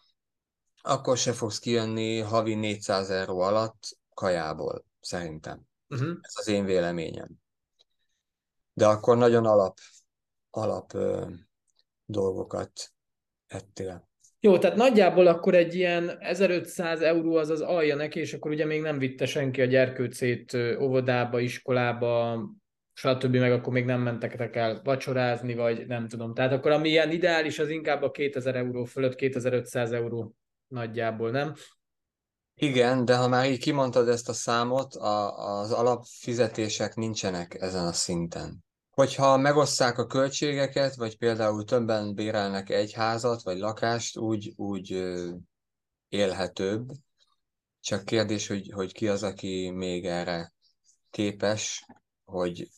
[0.82, 5.60] akkor se fogsz kijönni havi 400 euró alatt kajából, szerintem.
[5.88, 6.16] Uh-huh.
[6.20, 7.42] Ez az én véleményem
[8.74, 9.78] de akkor nagyon alap,
[10.50, 11.26] alap ö,
[12.04, 12.92] dolgokat
[13.46, 14.08] ettél.
[14.40, 18.64] Jó, tehát nagyjából akkor egy ilyen 1500 euró az az alja neki, és akkor ugye
[18.64, 22.42] még nem vitte senki a gyerkőcét óvodába, iskolába,
[22.92, 23.36] stb.
[23.36, 26.34] meg akkor még nem mentek el vacsorázni, vagy nem tudom.
[26.34, 30.34] Tehát akkor ami ilyen ideális, az inkább a 2000 euró fölött, 2500 euró
[30.68, 31.54] nagyjából, nem?
[32.54, 37.92] Igen, de ha már így kimondtad ezt a számot, a, az alapfizetések nincsenek ezen a
[37.92, 38.64] szinten.
[38.90, 45.14] Hogyha megosszák a költségeket, vagy például többen bérelnek egy házat, vagy lakást, úgy, úgy
[46.08, 46.90] élhetőbb.
[47.80, 50.52] Csak kérdés, hogy, hogy ki az, aki még erre
[51.10, 51.86] képes,
[52.24, 52.68] hogy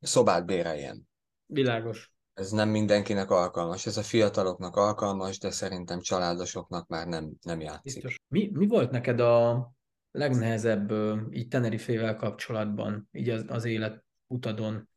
[0.00, 1.08] szobát béreljen.
[1.46, 2.11] Világos.
[2.34, 3.86] Ez nem mindenkinek alkalmas.
[3.86, 7.94] Ez a fiataloknak alkalmas, de szerintem családosoknak már nem, nem játszik.
[7.94, 8.20] Biztos.
[8.28, 9.70] Mi, mi volt neked a
[10.10, 10.92] legnehezebb
[11.30, 14.88] így Tenerifével kapcsolatban, így az, az élet utadon?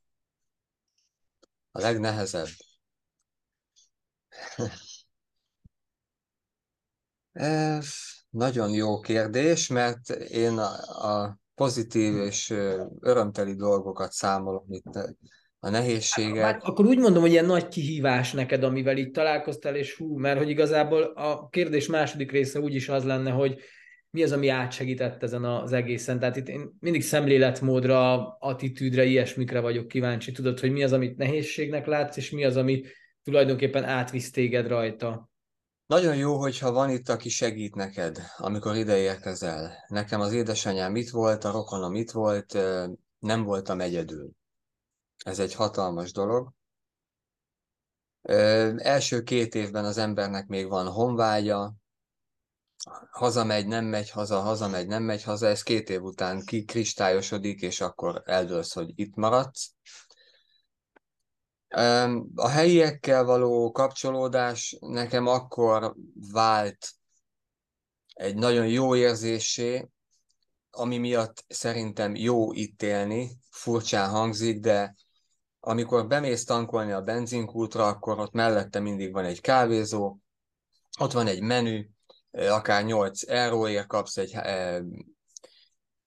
[1.71, 2.47] A legnehezebb?
[7.31, 7.87] Ez
[8.29, 10.71] nagyon jó kérdés, mert én a,
[11.07, 12.49] a pozitív és
[12.99, 14.99] örömteli dolgokat számolom itt
[15.65, 16.43] a nehézségek.
[16.43, 20.37] Hát, akkor úgy mondom, hogy ilyen nagy kihívás neked, amivel itt találkoztál, és hú, mert
[20.37, 23.59] hogy igazából a kérdés második része úgyis az lenne, hogy
[24.09, 26.19] mi az, ami átsegített ezen az egészen.
[26.19, 30.31] Tehát itt én mindig szemléletmódra, attitűdre, ilyesmikre vagyok kíváncsi.
[30.31, 32.83] Tudod, hogy mi az, amit nehézségnek látsz, és mi az, ami
[33.23, 35.29] tulajdonképpen átvisz téged rajta.
[35.87, 39.85] Nagyon jó, hogyha van itt, aki segít neked, amikor ide érkezel.
[39.87, 42.57] Nekem az édesanyám itt volt, a rokonom itt volt,
[43.19, 44.29] nem voltam egyedül.
[45.25, 46.51] Ez egy hatalmas dolog.
[48.21, 51.73] Ö, első két évben az embernek még van honvágya,
[53.11, 58.21] hazamegy, nem megy haza, hazamegy, nem megy haza, ez két év után kikristályosodik, és akkor
[58.25, 59.73] eldőlsz, hogy itt maradsz.
[62.35, 65.95] A helyiekkel való kapcsolódás nekem akkor
[66.31, 66.91] vált
[68.13, 69.89] egy nagyon jó érzésé,
[70.69, 74.95] ami miatt szerintem jó itt élni, furcsán hangzik, de
[75.67, 80.17] amikor bemész tankolni a benzinkútra, akkor ott mellette mindig van egy kávézó,
[80.99, 81.85] ott van egy menü,
[82.31, 84.35] akár 8 euróért kapsz egy,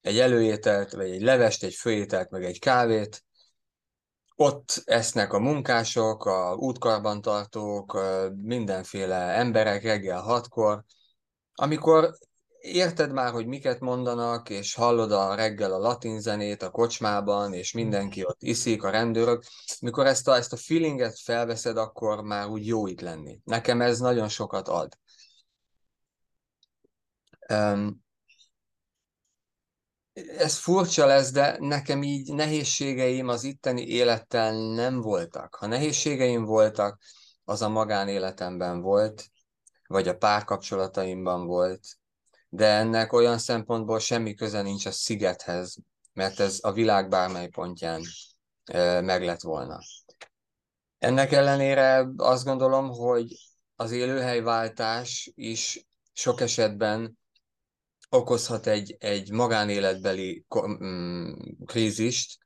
[0.00, 3.24] egy előételt, vagy egy levest, egy főételt, meg egy kávét.
[4.34, 7.98] Ott esznek a munkások, a útkarbantartók,
[8.34, 10.84] mindenféle emberek reggel hatkor.
[11.54, 12.18] Amikor
[12.74, 17.72] érted már, hogy miket mondanak, és hallod a reggel a latin zenét a kocsmában, és
[17.72, 19.42] mindenki ott iszik, a rendőrök.
[19.80, 23.40] Mikor ezt a, ezt a feelinget felveszed, akkor már úgy jó itt lenni.
[23.44, 24.98] Nekem ez nagyon sokat ad.
[27.52, 28.06] Um,
[30.38, 35.54] ez furcsa lesz, de nekem így nehézségeim az itteni élettel nem voltak.
[35.54, 37.00] Ha nehézségeim voltak,
[37.44, 39.30] az a magánéletemben volt,
[39.86, 41.80] vagy a párkapcsolataimban volt,
[42.48, 45.76] de ennek olyan szempontból semmi köze nincs a szigethez,
[46.12, 48.02] mert ez a világ bármely pontján
[49.02, 49.78] meg lett volna.
[50.98, 53.34] Ennek ellenére azt gondolom, hogy
[53.76, 57.18] az élőhelyváltás is sok esetben
[58.08, 61.32] okozhat egy, egy magánéletbeli mm,
[61.64, 62.38] krízist,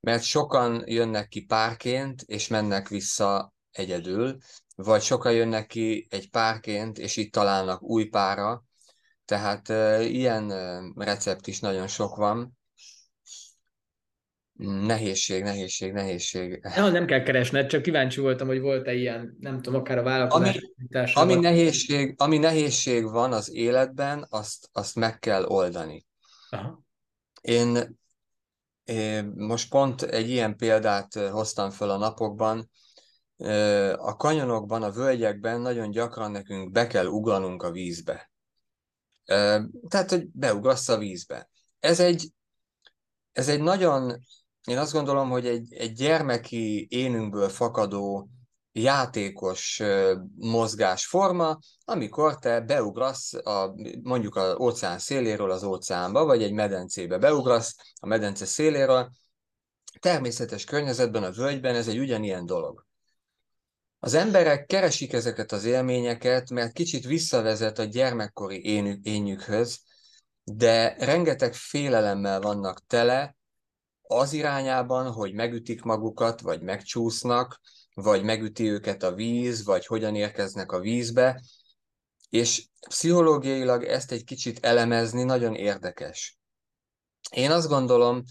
[0.00, 4.38] mert sokan jönnek ki párként, és mennek vissza egyedül,
[4.74, 8.64] vagy sokan jönnek ki egy párként, és itt találnak új pára,
[9.26, 9.68] tehát
[10.08, 10.52] ilyen
[10.96, 12.58] recept is nagyon sok van.
[14.86, 16.60] Nehézség, nehézség, nehézség.
[16.76, 20.58] Ja, nem kell keresned, csak kíváncsi voltam, hogy volt-e ilyen, nem tudom, akár a vállalkozás.
[21.14, 26.06] Ami, ami, nehézség, ami nehézség van az életben, azt, azt meg kell oldani.
[26.50, 26.82] Aha.
[27.40, 27.98] Én,
[28.84, 32.70] én most pont egy ilyen példát hoztam föl a napokban.
[33.96, 38.30] A kanyonokban, a völgyekben nagyon gyakran nekünk be kell ugranunk a vízbe.
[39.88, 41.48] Tehát, hogy beugrasz a vízbe.
[41.80, 42.32] Ez egy,
[43.32, 44.20] ez egy nagyon
[44.66, 48.28] én azt gondolom, hogy egy, egy gyermeki énünkből fakadó
[48.72, 49.82] játékos
[50.36, 57.76] mozgásforma, amikor te beugrasz a, mondjuk az óceán széléről az óceánba, vagy egy medencébe beugrasz
[58.00, 59.10] a medence széléről,
[60.00, 62.85] természetes környezetben, a völgyben ez egy ugyanilyen dolog.
[63.98, 68.64] Az emberek keresik ezeket az élményeket, mert kicsit visszavezet a gyermekkori
[69.02, 69.80] énjükhöz,
[70.44, 73.36] de rengeteg félelemmel vannak tele,
[74.08, 77.60] az irányában, hogy megütik magukat, vagy megcsúsznak,
[77.94, 81.42] vagy megüti őket a víz, vagy hogyan érkeznek a vízbe,
[82.28, 86.38] és pszichológiailag ezt egy kicsit elemezni nagyon érdekes.
[87.30, 88.22] Én azt gondolom,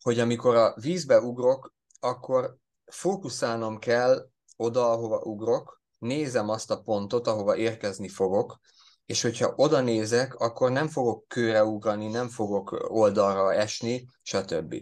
[0.00, 4.31] hogy amikor a vízbe ugrok, akkor fókuszálnom kell
[4.62, 8.60] oda, ahova ugrok, nézem azt a pontot, ahova érkezni fogok,
[9.06, 14.74] és hogyha oda nézek, akkor nem fogok kőre ugrani, nem fogok oldalra esni, stb.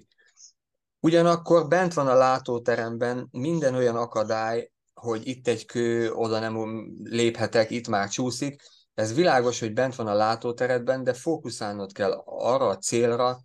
[1.00, 7.70] Ugyanakkor bent van a látóteremben minden olyan akadály, hogy itt egy kő, oda nem léphetek,
[7.70, 8.62] itt már csúszik.
[8.94, 13.40] Ez világos, hogy bent van a látóteredben, de fókuszálnod kell arra a célra,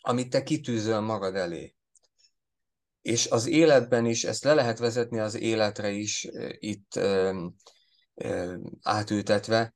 [0.00, 1.74] amit te kitűzöl magad elé.
[3.04, 7.46] És az életben is, ezt le lehet vezetni az életre is itt ö,
[8.14, 9.74] ö, átültetve.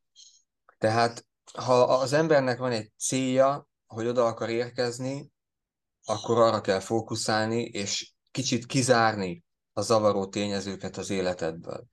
[0.79, 5.31] Tehát ha az embernek van egy célja, hogy oda akar érkezni,
[6.05, 11.87] akkor arra kell fókuszálni, és kicsit kizárni a zavaró tényezőket az életedből.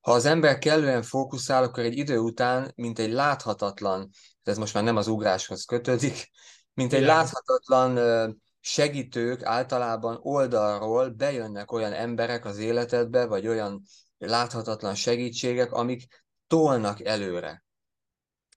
[0.00, 4.10] Ha az ember kellően fókuszál, akkor egy idő után, mint egy láthatatlan,
[4.42, 6.30] ez most már nem az ugráshoz kötődik,
[6.74, 13.82] mint egy láthatatlan segítők általában oldalról bejönnek olyan emberek az életedbe, vagy olyan
[14.18, 17.64] láthatatlan segítségek, amik tolnak előre.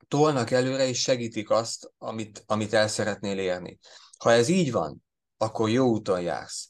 [0.07, 3.79] Tolnak előre és segítik azt, amit, amit el szeretnél érni.
[4.17, 5.03] Ha ez így van,
[5.37, 6.69] akkor jó úton jársz.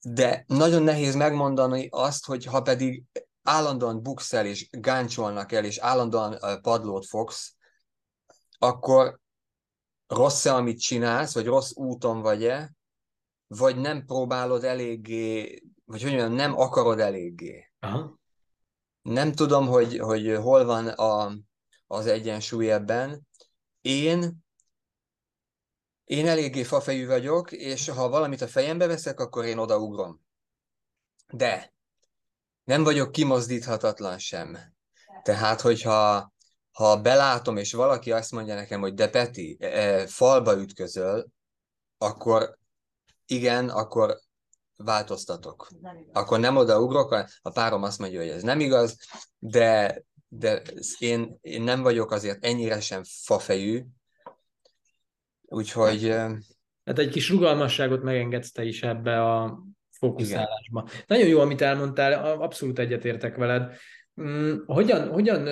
[0.00, 3.04] De nagyon nehéz megmondani azt, hogy ha pedig
[3.42, 7.54] állandóan bukszel és gáncsolnak el, és állandóan padlót fogsz,
[8.58, 9.20] akkor
[10.08, 12.74] rossz-e, amit csinálsz, vagy rossz úton vagy-e,
[13.46, 17.72] vagy nem próbálod eléggé, vagy hogy mondjam, nem akarod eléggé.
[17.80, 18.18] Aha.
[19.02, 21.32] Nem tudom, hogy, hogy hol van a,
[21.86, 23.26] az egyensúly ebben.
[23.80, 24.46] Én
[26.08, 30.20] én eléggé fafejű vagyok, és ha valamit a fejembe veszek, akkor én odaugrom.
[31.32, 31.72] De
[32.64, 34.58] nem vagyok kimozdíthatatlan sem.
[35.22, 36.32] Tehát, hogyha
[36.78, 41.26] ha belátom, és valaki azt mondja nekem, hogy de Peti, e, e falba ütközöl,
[41.98, 42.58] akkor
[43.26, 44.18] igen, akkor
[44.76, 45.68] változtatok.
[46.12, 47.12] Akkor nem odaugrok,
[47.42, 48.96] a párom azt mondja, hogy ez nem igaz,
[49.38, 50.62] de, de
[50.98, 53.84] én, én nem vagyok azért ennyire sem fafejű,
[55.50, 56.08] Úgyhogy...
[56.84, 60.84] Hát egy kis rugalmasságot megengedsz te is ebbe a fókuszálásba.
[60.86, 61.04] Igen.
[61.06, 63.76] Nagyon jó, amit elmondtál, abszolút egyetértek veled.
[64.20, 65.48] Mm, hogyan, hogyan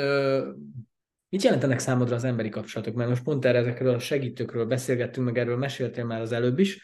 [1.36, 2.94] mit jelentenek számodra az emberi kapcsolatok?
[2.94, 6.82] Mert most pont erre ezekről a segítőkről beszélgettünk, meg erről meséltél már az előbb is.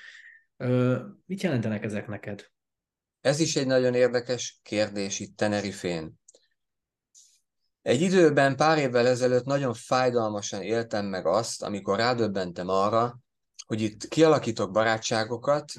[1.27, 2.51] Mit jelentenek ezek neked?
[3.21, 6.13] Ez is egy nagyon érdekes kérdés itt Tenerifén.
[7.83, 13.19] Egy időben, pár évvel ezelőtt nagyon fájdalmasan éltem meg azt, amikor rádöbbentem arra,
[13.67, 15.73] hogy itt kialakítok barátságokat,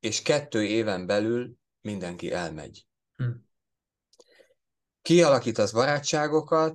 [0.00, 2.86] és kettő éven belül mindenki elmegy.
[3.16, 3.24] Hm.
[5.02, 6.74] Kialakítasz barátságokat,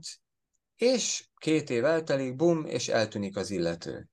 [0.76, 4.10] és két év eltelik, bum, és eltűnik az illető.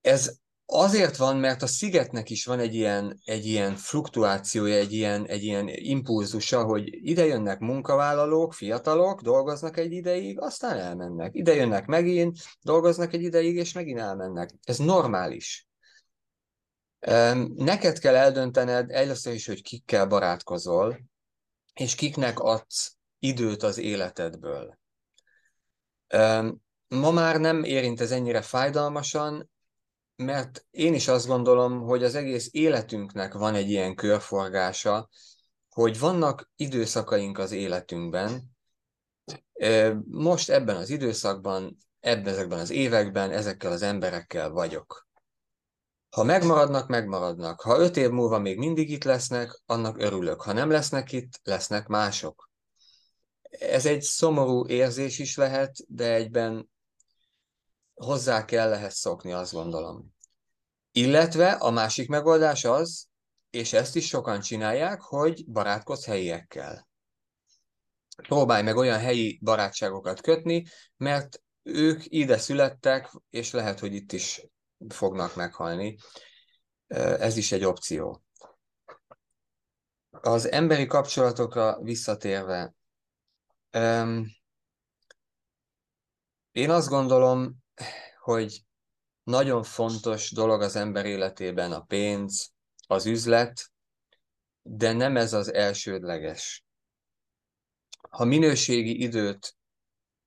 [0.00, 0.40] Ez
[0.72, 5.42] Azért van, mert a szigetnek is van egy ilyen, egy ilyen fluktuációja, egy ilyen, egy
[5.42, 11.34] ilyen impulzusa, hogy ide jönnek munkavállalók, fiatalok, dolgoznak egy ideig, aztán elmennek.
[11.34, 14.50] Ide jönnek megint, dolgoznak egy ideig, és megint elmennek.
[14.64, 15.68] Ez normális.
[17.56, 21.00] Neked kell eldöntened először is, hogy kikkel barátkozol,
[21.74, 24.78] és kiknek adsz időt az életedből.
[26.88, 29.50] Ma már nem érint ez ennyire fájdalmasan,
[30.16, 35.08] mert én is azt gondolom, hogy az egész életünknek van egy ilyen körforgása,
[35.68, 38.42] hogy vannak időszakaink az életünkben,
[40.04, 45.08] most ebben az időszakban, ebben ezekben az években ezekkel az emberekkel vagyok.
[46.10, 47.60] Ha megmaradnak, megmaradnak.
[47.60, 50.42] Ha öt év múlva még mindig itt lesznek, annak örülök.
[50.42, 52.49] Ha nem lesznek itt, lesznek mások.
[53.50, 56.70] Ez egy szomorú érzés is lehet, de egyben
[57.94, 60.14] hozzá kell ehhez szokni, azt gondolom.
[60.92, 63.08] Illetve a másik megoldás az,
[63.50, 66.88] és ezt is sokan csinálják, hogy barátkozz helyiekkel.
[68.22, 70.64] Próbálj meg olyan helyi barátságokat kötni,
[70.96, 74.46] mert ők ide születtek, és lehet, hogy itt is
[74.88, 75.96] fognak meghalni.
[76.86, 78.24] Ez is egy opció.
[80.10, 82.74] Az emberi kapcsolatokra visszatérve,
[86.52, 87.56] én azt gondolom,
[88.18, 88.64] hogy
[89.22, 92.52] nagyon fontos dolog az ember életében a pénz,
[92.86, 93.72] az üzlet,
[94.62, 96.64] de nem ez az elsődleges.
[98.10, 99.56] Ha minőségi időt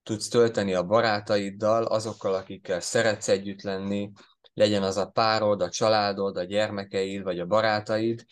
[0.02, 4.12] tudsz tölteni a barátaiddal, azokkal, akikkel szeretsz együtt lenni,
[4.54, 8.24] legyen az a párod, a családod, a gyermekeid, vagy a barátaid,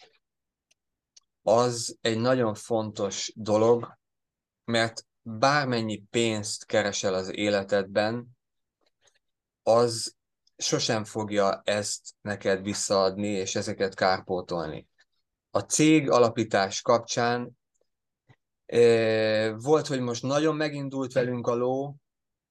[1.43, 3.99] az egy nagyon fontos dolog,
[4.65, 8.27] mert bármennyi pénzt keresel az életedben,
[9.63, 10.15] az
[10.57, 14.89] sosem fogja ezt neked visszaadni, és ezeket kárpótolni.
[15.51, 17.51] A cég alapítás kapcsán
[19.57, 21.97] volt, hogy most nagyon megindult velünk a ló,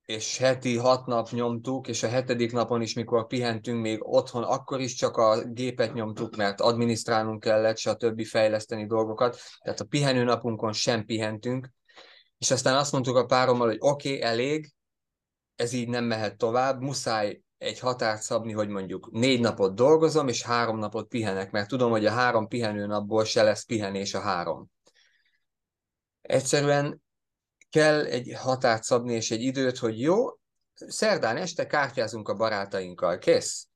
[0.06, 4.80] és heti hat nap nyomtuk, és a hetedik napon is, mikor pihentünk még otthon, akkor
[4.80, 8.26] is csak a gépet nyomtuk, mert adminisztrálnunk kellett, stb.
[8.26, 9.38] fejleszteni dolgokat.
[9.64, 11.70] Tehát a pihenő napunkon sem pihentünk.
[12.42, 14.74] És aztán azt mondtuk a párommal, hogy oké, okay, elég,
[15.56, 20.42] ez így nem mehet tovább, muszáj egy határt szabni, hogy mondjuk négy napot dolgozom, és
[20.42, 24.72] három napot pihenek, mert tudom, hogy a három pihenő napból se lesz pihenés a három.
[26.22, 27.02] Egyszerűen
[27.70, 30.26] kell egy határt szabni és egy időt, hogy jó,
[30.74, 33.68] szerdán este kártyázunk a barátainkkal, kész.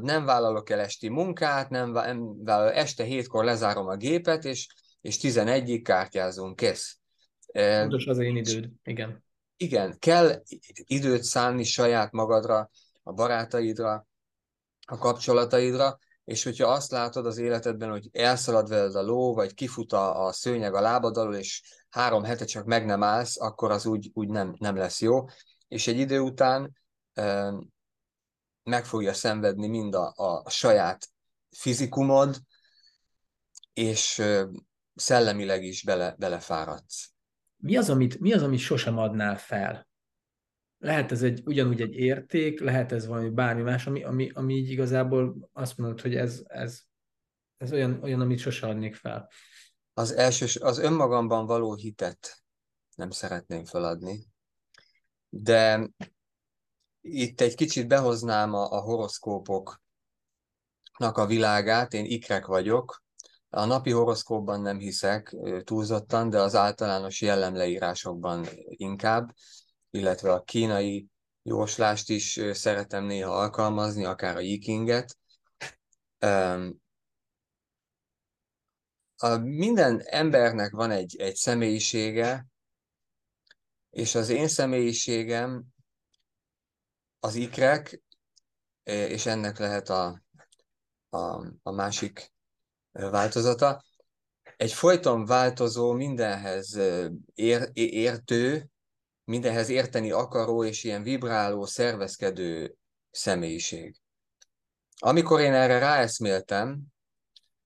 [0.00, 4.68] Nem vállalok el esti munkát, nem vállalok, este hétkor lezárom a gépet, és,
[5.00, 6.99] és 11-ig kártyázunk, kész.
[7.52, 9.24] Fontos az én időd, igen.
[9.56, 10.42] Igen, kell
[10.84, 12.70] időt szánni saját magadra,
[13.02, 14.06] a barátaidra,
[14.86, 19.92] a kapcsolataidra, és hogyha azt látod az életedben, hogy elszalad veled a ló, vagy kifut
[19.92, 23.86] a, a szőnyeg a lábad alól, és három hete csak meg nem állsz, akkor az
[23.86, 25.24] úgy, úgy nem, nem lesz jó.
[25.68, 26.76] És egy idő után
[27.12, 27.52] e,
[28.62, 31.08] meg fogja szenvedni mind a, a saját
[31.50, 32.36] fizikumod,
[33.72, 34.48] és e,
[34.94, 37.09] szellemileg is bele, belefáradsz.
[37.60, 39.88] Mi az, amit, mi az, amit sosem adnál fel?
[40.78, 44.70] Lehet ez egy, ugyanúgy egy érték, lehet ez valami bármi más, ami, ami, ami így
[44.70, 46.80] igazából azt mondod, hogy ez, ez,
[47.56, 49.30] ez olyan, olyan, amit sose adnék fel.
[49.94, 52.42] Az első, az önmagamban való hitet
[52.94, 54.26] nem szeretném feladni,
[55.28, 55.90] de
[57.00, 59.78] itt egy kicsit behoznám a, a horoszkópoknak
[60.98, 63.02] a világát, én ikrek vagyok,
[63.50, 69.34] a napi horoszkópban nem hiszek túlzottan, de az általános jellemleírásokban inkább,
[69.90, 71.08] illetve a kínai
[71.42, 75.18] jóslást is szeretem néha alkalmazni, akár a yikinget.
[79.16, 82.46] A minden embernek van egy, egy személyisége,
[83.90, 85.64] és az én személyiségem
[87.20, 88.02] az ikrek,
[88.82, 90.22] és ennek lehet a,
[91.08, 92.32] a, a másik
[92.92, 93.82] változata.
[94.56, 96.78] Egy folyton változó, mindenhez
[97.34, 98.70] ér, értő,
[99.24, 102.74] mindenhez érteni akaró és ilyen vibráló, szervezkedő
[103.10, 103.96] személyiség.
[104.98, 106.82] Amikor én erre ráeszméltem,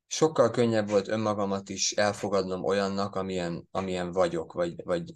[0.06, 5.14] sokkal könnyebb volt önmagamat is elfogadnom olyannak, amilyen, amilyen vagyok, vagy, vagy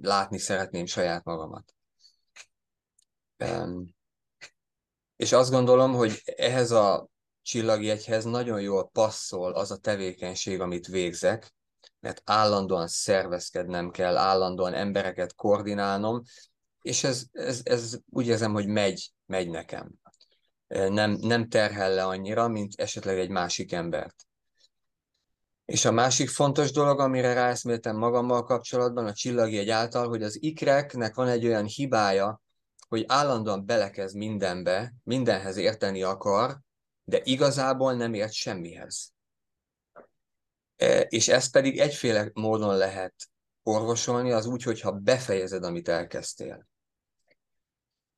[0.00, 1.74] látni szeretném saját magamat.
[3.38, 3.94] Um,
[5.16, 7.08] és azt gondolom, hogy ehhez a
[7.46, 11.54] csillagjegyhez nagyon jól passzol az a tevékenység, amit végzek,
[12.00, 16.22] mert állandóan szervezkednem kell, állandóan embereket koordinálnom,
[16.82, 19.92] és ez, ez, ez úgy érzem, hogy megy, megy nekem.
[20.68, 24.26] nem, nem terhel le annyira, mint esetleg egy másik embert.
[25.64, 31.14] És a másik fontos dolog, amire ráeszméltem magammal kapcsolatban, a csillagjegy által, hogy az ikreknek
[31.14, 32.42] van egy olyan hibája,
[32.88, 36.64] hogy állandóan belekezd mindenbe, mindenhez érteni akar,
[37.08, 39.12] de igazából nem ért semmihez.
[40.76, 43.14] E, és ezt pedig egyféle módon lehet
[43.62, 46.68] orvosolni, az úgy, hogyha befejezed, amit elkezdtél.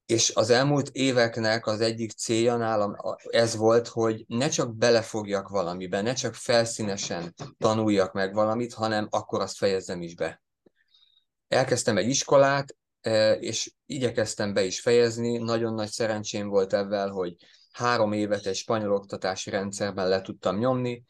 [0.06, 2.96] És az elmúlt éveknek az egyik célja nálam
[3.30, 9.40] ez volt, hogy ne csak belefogjak valamiben, ne csak felszínesen tanuljak meg valamit, hanem akkor
[9.40, 10.42] azt fejezzem is be.
[11.48, 15.38] Elkezdtem egy iskolát, e, és igyekeztem be is fejezni.
[15.38, 17.36] Nagyon nagy szerencsém volt ebben, hogy
[17.78, 21.04] három évet egy spanyol oktatási rendszerben le tudtam nyomni.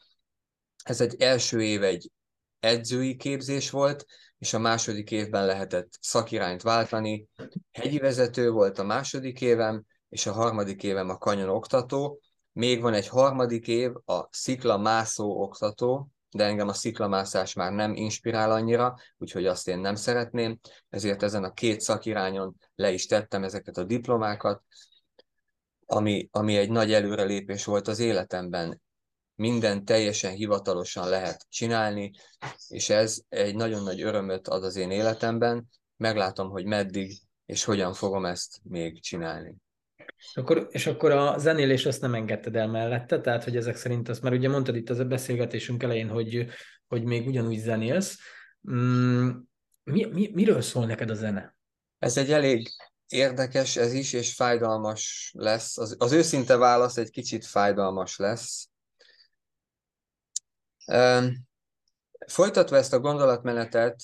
[0.83, 2.11] Ez egy első év egy
[2.59, 4.05] edzői képzés volt,
[4.37, 7.27] és a második évben lehetett szakirányt váltani.
[7.71, 12.21] Hegyi vezető volt a második évem, és a harmadik évem a kanyon oktató.
[12.51, 17.93] Még van egy harmadik év, a szikla mászó oktató, de engem a sziklamászás már nem
[17.93, 20.59] inspirál annyira, úgyhogy azt én nem szeretném,
[20.89, 24.63] ezért ezen a két szakirányon le is tettem ezeket a diplomákat,
[25.91, 28.81] ami, ami egy nagy előrelépés volt az életemben
[29.35, 32.11] minden teljesen hivatalosan lehet csinálni,
[32.67, 35.69] és ez egy nagyon nagy örömöt ad az én életemben.
[35.97, 39.55] Meglátom, hogy meddig és hogyan fogom ezt még csinálni.
[40.33, 44.21] Akkor, és akkor a zenélés azt nem engedted el mellette, tehát hogy ezek szerint azt
[44.21, 46.45] már ugye mondtad itt az a beszélgetésünk elején, hogy,
[46.87, 48.17] hogy még ugyanúgy zenélsz.
[48.71, 49.29] Mm,
[49.83, 51.57] mi, mi, miről szól neked a zene?
[51.99, 52.69] Ez egy elég
[53.09, 55.77] érdekes ez is, és fájdalmas lesz.
[55.77, 58.69] Az, az őszinte válasz egy kicsit fájdalmas lesz,
[62.27, 64.03] Folytatva ezt a gondolatmenetet,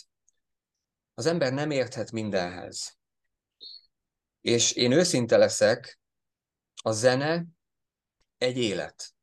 [1.14, 2.97] az ember nem érthet mindenhez.
[4.41, 5.99] És én őszinte leszek,
[6.82, 7.45] a zene
[8.38, 9.14] egy élet.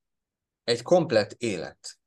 [0.65, 1.99] Egy komplet élet.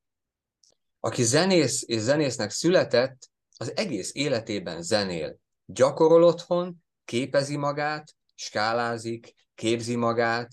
[0.99, 5.39] Aki zenész és zenésznek született, az egész életében zenél.
[5.65, 10.49] Gyakorol otthon, képezi magát, skálázik, képzi magát,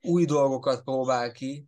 [0.00, 1.66] új dolgokat próbál ki,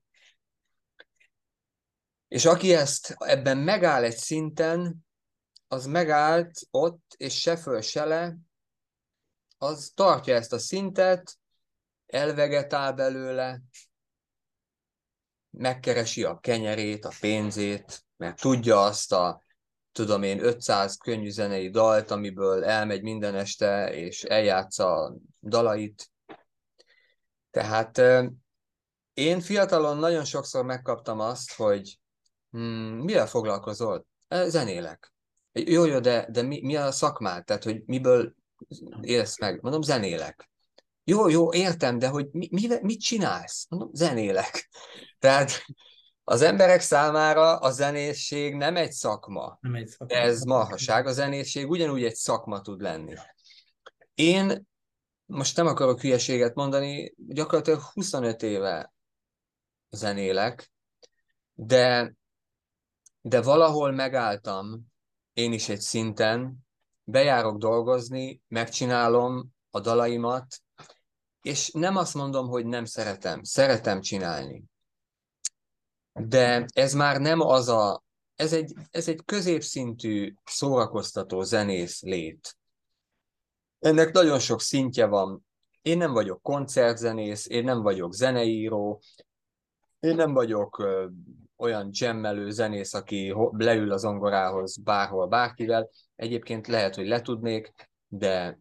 [2.28, 5.06] és aki ezt ebben megáll egy szinten,
[5.68, 8.36] az megállt ott, és se föl, se le,
[9.58, 11.38] az tartja ezt a szintet,
[12.06, 13.60] elvegetál belőle,
[15.50, 19.43] megkeresi a kenyerét, a pénzét, mert tudja azt a,
[19.94, 26.10] tudom én, 500 könnyű zenei dalt, amiből elmegy minden este, és eljátsza a dalait.
[27.50, 28.02] Tehát
[29.14, 31.98] én fiatalon nagyon sokszor megkaptam azt, hogy
[32.54, 34.06] Hmm, mivel foglalkozol?
[34.28, 35.12] Zenélek.
[35.52, 37.44] Jó, jó, de, de mi, mi a szakmád?
[37.44, 38.34] Tehát, hogy miből
[39.00, 39.62] élsz meg?
[39.62, 40.50] Mondom, zenélek.
[41.04, 43.66] Jó, jó, értem, de hogy mi, mi, mit csinálsz?
[43.68, 44.68] Mondom, zenélek.
[45.18, 45.64] Tehát
[46.24, 49.58] az emberek számára a zenészség nem egy szakma.
[49.60, 50.16] Nem egy szakma.
[50.16, 51.06] Ez marhaság.
[51.06, 53.14] A zenészség ugyanúgy egy szakma tud lenni.
[54.14, 54.66] Én
[55.26, 58.92] most nem akarok hülyeséget mondani, gyakorlatilag 25 éve
[59.90, 60.72] zenélek,
[61.54, 62.14] de
[63.26, 64.80] de valahol megálltam
[65.32, 66.56] én is egy szinten,
[67.04, 70.46] bejárok dolgozni, megcsinálom a dalaimat,
[71.42, 74.64] és nem azt mondom, hogy nem szeretem, szeretem csinálni.
[76.20, 78.04] De ez már nem az a,
[78.36, 82.56] ez egy, ez egy középszintű szórakoztató zenész lét.
[83.78, 85.46] Ennek nagyon sok szintje van.
[85.82, 89.00] Én nem vagyok koncertzenész, én nem vagyok zeneíró,
[90.00, 90.86] én nem vagyok
[91.56, 95.90] olyan jammelő zenész, aki leül az zongorához bárhol, bárkivel.
[96.16, 97.72] Egyébként lehet, hogy letudnék,
[98.08, 98.58] de,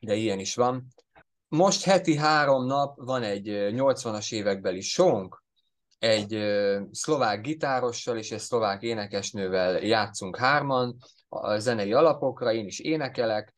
[0.00, 0.86] de ilyen is van.
[1.48, 5.41] Most heti három nap van egy 80-as évekbeli sónk,
[6.02, 6.38] egy
[6.90, 10.96] szlovák gitárossal és egy szlovák énekesnővel játszunk hárman
[11.28, 13.54] a zenei alapokra, én is énekelek,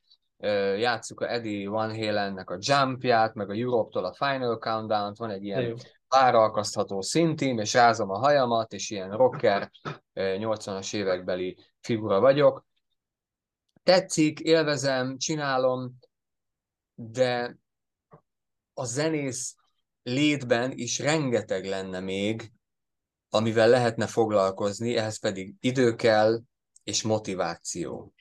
[0.76, 5.44] játsszuk a Eddie Van Halennek a Jumpját, meg a Europe-tól a Final Countdown-t, van egy
[5.44, 5.76] ilyen
[6.08, 9.70] páralkasztható szintim, és rázom a hajamat, és ilyen rocker
[10.14, 12.66] 80-as évekbeli figura vagyok.
[13.82, 15.98] Tetszik, élvezem, csinálom,
[16.94, 17.56] de
[18.74, 19.56] a zenész
[20.04, 22.52] létben is rengeteg lenne még,
[23.28, 26.40] amivel lehetne foglalkozni, ehhez pedig idő kell
[26.82, 28.14] és motiváció.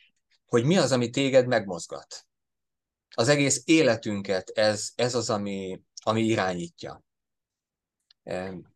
[0.46, 2.26] Hogy mi az, ami téged megmozgat.
[3.16, 7.04] Az egész életünket ez, ez az, ami, ami irányítja.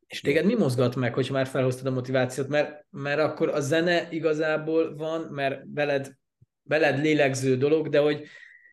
[0.08, 2.48] És téged mi mozgat meg, hogyha már felhoztad a motivációt?
[2.48, 6.14] Mert, mert akkor a zene igazából van, mert veled,
[6.64, 8.28] veled lélegző dolog, de hogy,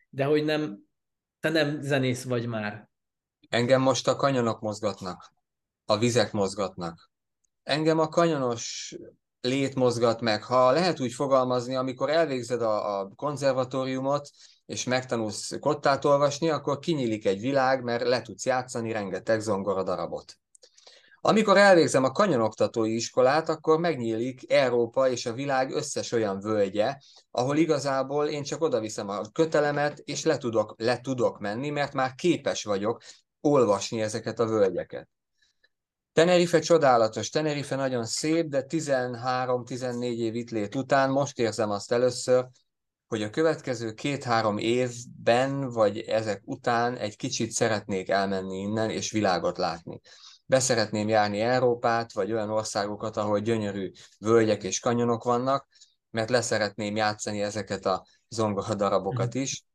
[0.09, 0.85] de hogy nem,
[1.45, 2.89] Te nem zenész vagy már.
[3.55, 5.33] Engem most a kanyonok mozgatnak,
[5.85, 7.09] a vizek mozgatnak.
[7.63, 8.95] Engem a kanyonos
[9.41, 10.43] lét mozgat meg.
[10.43, 14.29] Ha lehet úgy fogalmazni, amikor elvégzed a, a konzervatóriumot,
[14.65, 20.37] és megtanulsz kottát olvasni, akkor kinyílik egy világ, mert le tudsz játszani rengeteg zongora darabot.
[21.21, 26.97] Amikor elvégzem a kanyonoktatói iskolát, akkor megnyílik Európa és a világ összes olyan völgye,
[27.31, 31.93] ahol igazából én csak oda viszem a kötelemet, és le tudok, le tudok menni, mert
[31.93, 33.01] már képes vagyok
[33.45, 35.09] olvasni ezeket a völgyeket.
[36.13, 42.47] Tenerife csodálatos, Tenerife nagyon szép, de 13-14 év itt lét után most érzem azt először,
[43.07, 49.57] hogy a következő két-három évben, vagy ezek után egy kicsit szeretnék elmenni innen, és világot
[49.57, 50.01] látni.
[50.45, 55.67] Beszeretném járni Európát, vagy olyan országokat, ahol gyönyörű völgyek és kanyonok vannak,
[56.11, 59.65] mert leszeretném játszani ezeket a zongoradarabokat is.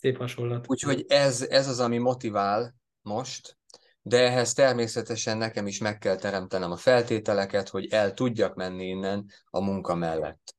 [0.00, 0.64] Szép hasonlat.
[0.68, 3.58] Úgyhogy ez, ez az, ami motivál most,
[4.02, 9.30] de ehhez természetesen nekem is meg kell teremtenem a feltételeket, hogy el tudjak menni innen
[9.50, 10.56] a munka mellett.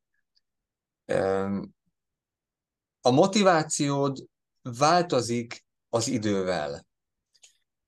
[3.01, 4.17] A motivációd
[4.61, 6.87] változik az idővel.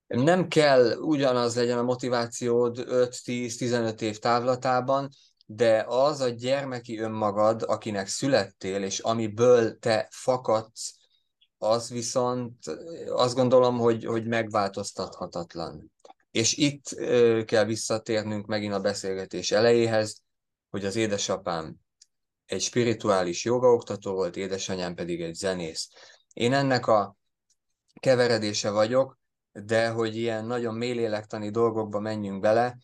[0.06, 5.08] Nem kell ugyanaz legyen a motivációd 5-10-15 év távlatában,
[5.46, 11.00] de az a gyermeki önmagad, akinek születtél, és amiből te fakadsz,
[11.62, 12.66] az viszont
[13.08, 15.92] azt gondolom, hogy, hogy megváltoztathatatlan.
[16.30, 16.88] És itt
[17.44, 20.22] kell visszatérnünk megint a beszélgetés elejéhez,
[20.70, 21.76] hogy az édesapám
[22.46, 25.88] egy spirituális jogaoktató volt, édesanyám pedig egy zenész.
[26.32, 27.16] Én ennek a
[28.00, 29.18] keveredése vagyok,
[29.52, 32.78] de hogy ilyen nagyon mélélektani dolgokba menjünk bele,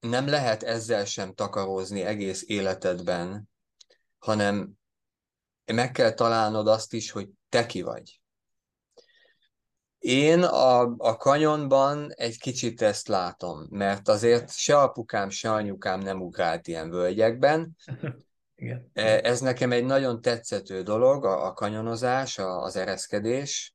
[0.00, 3.48] nem lehet ezzel sem takarózni egész életedben,
[4.18, 4.72] hanem
[5.72, 8.20] meg kell találnod azt is, hogy te ki vagy.
[9.98, 16.20] Én a, a kanyonban egy kicsit ezt látom, mert azért se apukám, se anyukám nem
[16.20, 17.76] ugrált ilyen völgyekben.
[18.58, 18.90] Igen.
[18.92, 23.74] E, ez nekem egy nagyon tetszető dolog, a, a kanyonozás, a, az ereszkedés,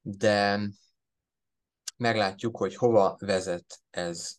[0.00, 0.60] de
[1.96, 4.36] meglátjuk, hogy hova vezet ez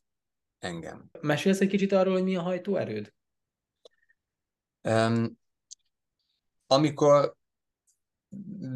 [0.59, 1.09] engem.
[1.21, 3.13] Mesélsz egy kicsit arról, hogy mi a hajtóerőd?
[4.81, 5.37] Um,
[6.75, 7.35] amikor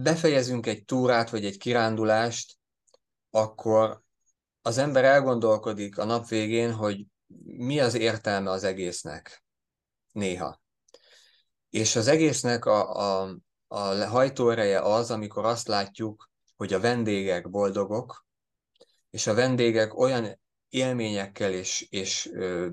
[0.04, 2.58] befejezünk egy túrát vagy egy kirándulást,
[3.30, 4.02] akkor
[4.62, 7.06] az ember elgondolkodik a nap végén, hogy
[7.44, 9.44] mi az értelme az egésznek.
[10.12, 10.62] Néha.
[11.70, 13.38] És az egésznek a, a,
[13.68, 18.26] a hajtóereje az, amikor azt látjuk, hogy a vendégek boldogok,
[19.10, 20.40] és a vendégek olyan
[20.70, 22.70] élményekkel és, és ö,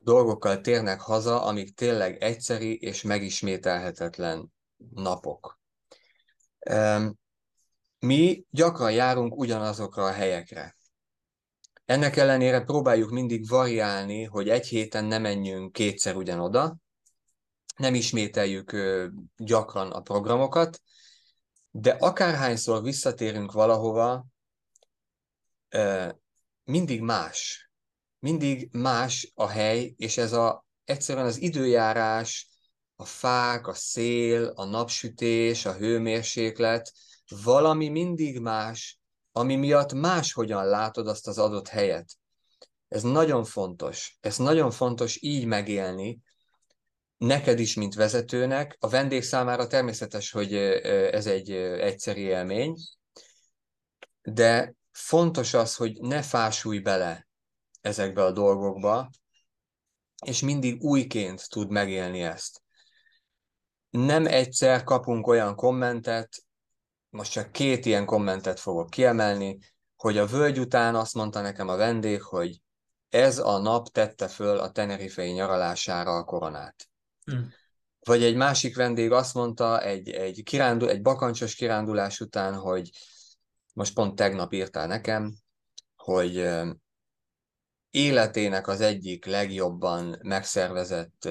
[0.00, 4.52] dolgokkal térnek haza, amik tényleg egyszeri és megismételhetetlen
[4.94, 5.60] napok.
[7.98, 10.76] Mi gyakran járunk ugyanazokra a helyekre.
[11.84, 16.76] Ennek ellenére próbáljuk mindig variálni, hogy egy héten ne menjünk kétszer ugyanoda,
[17.76, 18.76] nem ismételjük
[19.36, 20.82] gyakran a programokat,
[21.70, 24.26] de akárhányszor visszatérünk valahova,
[26.64, 27.70] mindig más
[28.22, 32.48] mindig más a hely, és ez a, egyszerűen az időjárás,
[32.96, 36.92] a fák, a szél, a napsütés, a hőmérséklet,
[37.44, 39.00] valami mindig más,
[39.32, 42.10] ami miatt máshogyan látod azt az adott helyet.
[42.88, 44.18] Ez nagyon fontos.
[44.20, 46.20] Ez nagyon fontos így megélni,
[47.16, 48.76] neked is, mint vezetőnek.
[48.80, 52.76] A vendég számára természetes, hogy ez egy egyszeri élmény,
[54.22, 57.30] de fontos az, hogy ne fásulj bele
[57.82, 59.10] ezekbe a dolgokba,
[60.24, 62.62] és mindig újként tud megélni ezt.
[63.90, 66.44] Nem egyszer kapunk olyan kommentet,
[67.10, 69.58] most csak két ilyen kommentet fogok kiemelni,
[69.96, 72.60] hogy a völgy után azt mondta nekem a vendég, hogy
[73.08, 76.88] ez a nap tette föl a tenerifei nyaralására a koronát.
[77.24, 77.52] Hmm.
[78.00, 82.90] Vagy egy másik vendég azt mondta egy, egy, kirándul, egy bakancsos kirándulás után, hogy
[83.74, 85.34] most pont tegnap írtál nekem,
[85.96, 86.48] hogy
[87.92, 91.28] életének az egyik legjobban megszervezett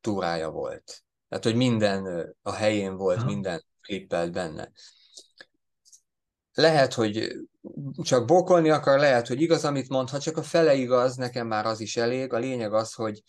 [0.00, 1.02] túrája volt.
[1.28, 3.26] Tehát, hogy minden a helyén volt, Aha.
[3.26, 4.70] minden klippelt benne.
[6.52, 7.32] Lehet, hogy
[8.02, 11.66] csak bokolni akar, lehet, hogy igaz, amit mond, ha csak a fele igaz, nekem már
[11.66, 12.32] az is elég.
[12.32, 13.22] A lényeg az, hogy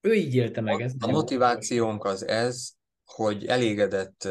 [0.00, 0.94] ő így élte meg ezt.
[0.98, 2.70] A motivációnk az ez,
[3.04, 4.28] hogy elégedett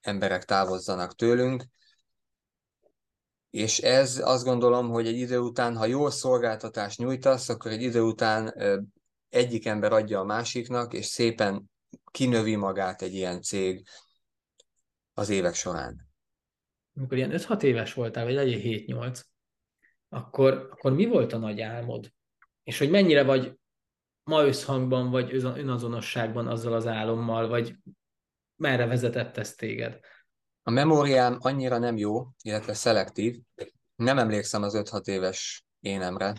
[0.00, 1.64] emberek távozzanak tőlünk,
[3.56, 8.00] és ez azt gondolom, hogy egy idő után, ha jó szolgáltatást nyújtasz, akkor egy idő
[8.00, 8.54] után
[9.28, 11.70] egyik ember adja a másiknak, és szépen
[12.10, 13.86] kinövi magát egy ilyen cég
[15.14, 16.08] az évek során.
[16.96, 19.20] Amikor ilyen 5-6 éves voltál, vagy legyen 7-8,
[20.08, 22.12] akkor, akkor mi volt a nagy álmod?
[22.62, 23.58] És hogy mennyire vagy
[24.24, 27.76] ma összhangban, vagy önazonosságban azzal az álommal, vagy
[28.56, 30.00] merre vezetett ez téged?
[30.68, 33.40] A memóriám annyira nem jó, illetve szelektív.
[33.96, 36.34] Nem emlékszem az 5-6 éves énemre.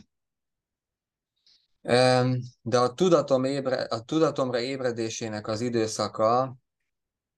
[2.62, 6.58] De a, tudatom ébre, a tudatomra ébredésének az időszaka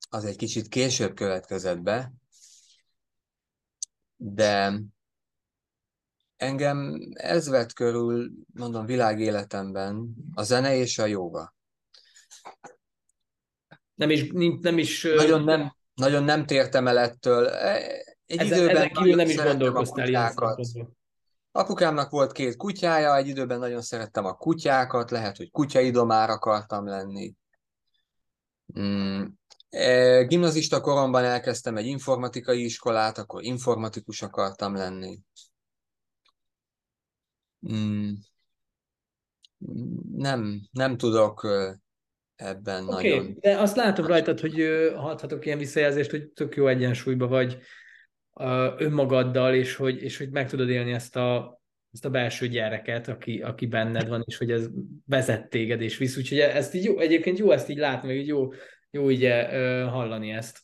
[0.09, 2.13] az egy kicsit később következett be,
[4.15, 4.81] de
[6.35, 11.55] engem ez vett körül, mondom, világéletemben a zene és a joga.
[13.93, 14.31] Nem is,
[14.61, 15.03] nem is...
[15.03, 17.47] Nagyon nem, nagyon nem tértem el ettől.
[17.47, 17.75] E,
[18.25, 20.33] egy ezen, időben ezen kívül nem is gondolkoztál ilyen
[21.51, 27.33] Apukámnak volt két kutyája, egy időben nagyon szerettem a kutyákat, lehet, hogy kutyaidomár akartam lenni.
[28.79, 29.23] Mm.
[29.69, 35.19] E, gimnazista koromban elkezdtem egy informatikai iskolát, akkor informatikus akartam lenni.
[37.71, 38.13] Mm.
[40.11, 41.47] Nem, nem tudok
[42.39, 43.37] ebben okay, nagyon...
[43.39, 44.61] de azt látom rajtad, hogy
[44.95, 47.59] adhatok ilyen visszajelzést, hogy tök jó egyensúlyba vagy
[48.77, 51.61] önmagaddal, és hogy, és hogy meg tudod élni ezt a,
[51.93, 54.67] ezt a belső gyereket, aki, aki benned van, és hogy ez
[55.05, 56.17] vezet téged, és visz.
[56.17, 58.47] Úgyhogy ezt így jó, egyébként jó ezt így látni, meg így jó,
[58.91, 59.27] jó így
[59.89, 60.59] hallani ezt.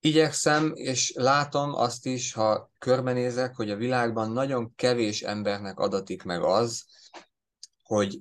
[0.00, 6.42] Igyekszem, és látom azt is, ha körbenézek, hogy a világban nagyon kevés embernek adatik meg
[6.42, 6.84] az,
[7.82, 8.18] hogy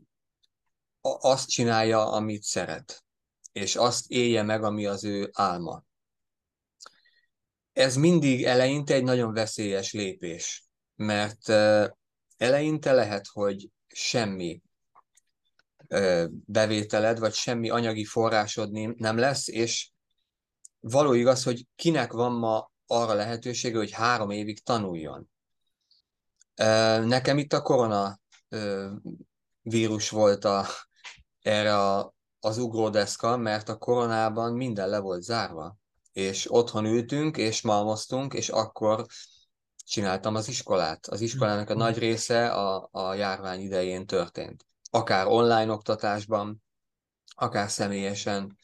[1.02, 3.04] azt csinálja, amit szeret,
[3.52, 5.84] és azt élje meg, ami az ő álma.
[7.74, 11.50] Ez mindig eleinte egy nagyon veszélyes lépés, mert
[12.38, 14.62] eleinte lehet, hogy semmi
[16.30, 19.92] bevételed, vagy semmi anyagi forrásod nem lesz, és
[20.80, 25.30] való igaz, hogy kinek van ma arra lehetősége, hogy három évig tanuljon.
[27.06, 28.20] Nekem itt a korona
[29.62, 30.66] vírus volt a,
[31.42, 35.78] erre a, az ugródeszka, mert a koronában minden le volt zárva,
[36.12, 39.06] és otthon ültünk, és malmoztunk, és akkor
[39.86, 41.08] csináltam az iskolát.
[41.08, 44.66] Az iskolának a nagy része a, a járvány idején történt.
[44.90, 46.64] Akár online oktatásban,
[47.36, 48.58] akár személyesen.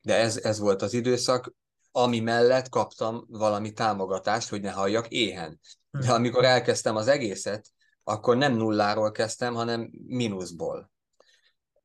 [0.00, 1.54] De ez, ez volt az időszak,
[1.90, 5.60] ami mellett kaptam valami támogatást, hogy ne halljak éhen.
[5.90, 7.73] De amikor elkezdtem az egészet,
[8.04, 10.92] akkor nem nulláról kezdtem, hanem mínuszból.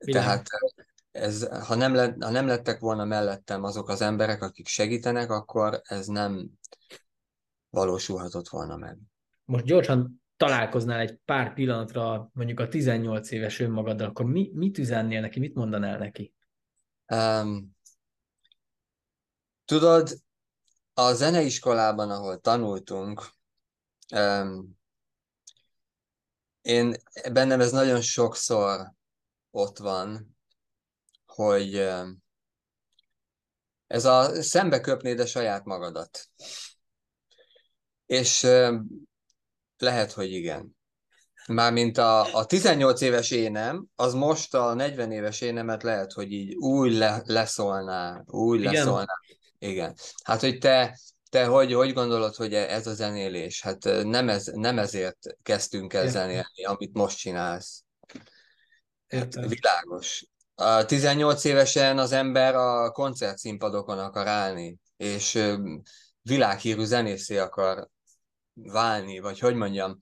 [0.04, 0.22] Bilán.
[0.22, 0.46] Tehát
[1.10, 5.80] ez, ha, nem lett, ha nem lettek volna mellettem azok az emberek, akik segítenek, akkor
[5.84, 6.50] ez nem
[7.70, 8.98] valósulhatott volna meg.
[9.44, 15.20] Most gyorsan találkoznál egy pár pillanatra mondjuk a 18 éves önmagaddal, akkor mi, mit üzennél
[15.20, 16.34] neki, mit mondanál neki?
[17.06, 17.76] Um,
[19.64, 20.10] tudod,
[20.94, 23.26] a zeneiskolában, ahol tanultunk,
[24.14, 24.79] um,
[26.62, 26.94] én
[27.32, 28.92] bennem ez nagyon sokszor
[29.50, 30.36] ott van,
[31.26, 31.88] hogy
[33.86, 36.28] ez a szembe köpnéd a saját magadat.
[38.06, 38.42] És
[39.78, 40.78] lehet, hogy igen.
[41.46, 46.54] Mármint a, a 18 éves énem, az most a 40 éves énemet lehet, hogy így
[46.54, 48.72] új le, leszólná, új igen.
[48.72, 49.14] leszólná.
[49.58, 49.94] Igen.
[50.24, 50.98] Hát, hogy te
[51.30, 53.62] te hogy, hogy gondolod, hogy ez a zenélés?
[53.62, 57.84] Hát nem, ez, nem ezért kezdtünk el zenélni, amit most csinálsz.
[59.08, 60.24] Hát világos.
[60.54, 65.42] A 18 évesen az ember a koncertszínpadokon akar állni, és
[66.22, 67.88] világhírű zenészé akar
[68.54, 69.98] válni, vagy hogy mondjam,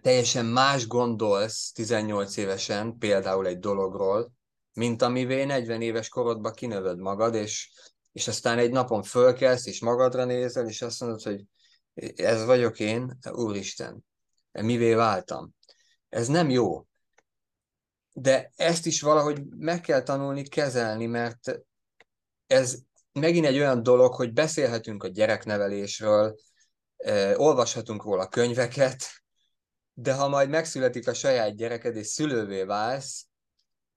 [0.00, 4.32] teljesen más gondolsz 18 évesen például egy dologról,
[4.72, 7.70] mint amivé 40 éves korodban kinövöd magad, és
[8.12, 11.44] és aztán egy napon fölkelsz, és magadra nézel, és azt mondod, hogy
[12.16, 14.04] ez vagyok én, Úristen,
[14.52, 15.54] mivé váltam.
[16.08, 16.86] Ez nem jó.
[18.12, 21.60] De ezt is valahogy meg kell tanulni kezelni, mert
[22.46, 22.78] ez
[23.12, 26.38] megint egy olyan dolog, hogy beszélhetünk a gyereknevelésről,
[27.34, 29.04] olvashatunk róla könyveket,
[29.92, 33.26] de ha majd megszületik a saját gyereked, és szülővé válsz,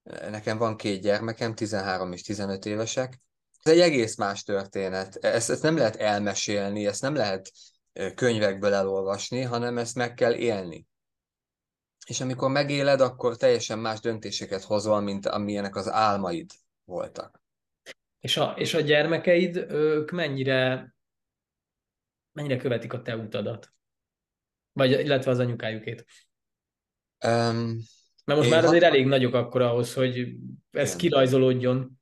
[0.03, 3.21] nekem van két gyermekem, 13 és 15 évesek,
[3.61, 5.15] ez egy egész más történet.
[5.15, 7.51] Ezt, ezt nem lehet elmesélni, ezt nem lehet
[8.15, 10.87] könyvekből elolvasni, hanem ezt meg kell élni.
[12.07, 16.51] És amikor megéled, akkor teljesen más döntéseket hozol, mint amilyenek az álmaid
[16.83, 17.41] voltak.
[18.19, 20.93] És a, és a gyermekeid, ők mennyire,
[22.31, 23.73] mennyire követik a te utadat?
[24.73, 26.05] Vagy illetve az anyukájukét?
[27.25, 27.81] Um,
[28.25, 30.17] Mert most már azért elég nagyok akkor ahhoz, hogy
[30.71, 30.97] ez Igen.
[30.97, 32.00] kirajzolódjon.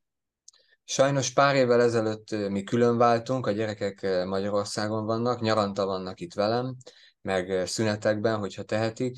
[0.90, 6.76] Sajnos pár évvel ezelőtt mi külön váltunk, a gyerekek Magyarországon vannak, nyaranta vannak itt velem,
[7.22, 9.16] meg szünetekben, hogyha tehetik.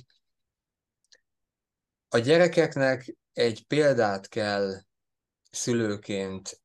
[2.08, 4.80] A gyerekeknek egy példát kell
[5.50, 6.60] szülőként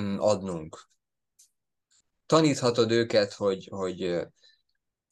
[0.00, 0.88] mm, adnunk.
[2.26, 4.26] Taníthatod őket, hogy, hogy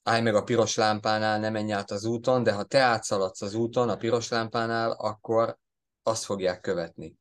[0.02, 3.54] állj meg a piros lámpánál, ne menj át az úton, de ha te átszaladsz az
[3.54, 5.58] úton a piros lámpánál, akkor
[6.02, 7.19] azt fogják követni.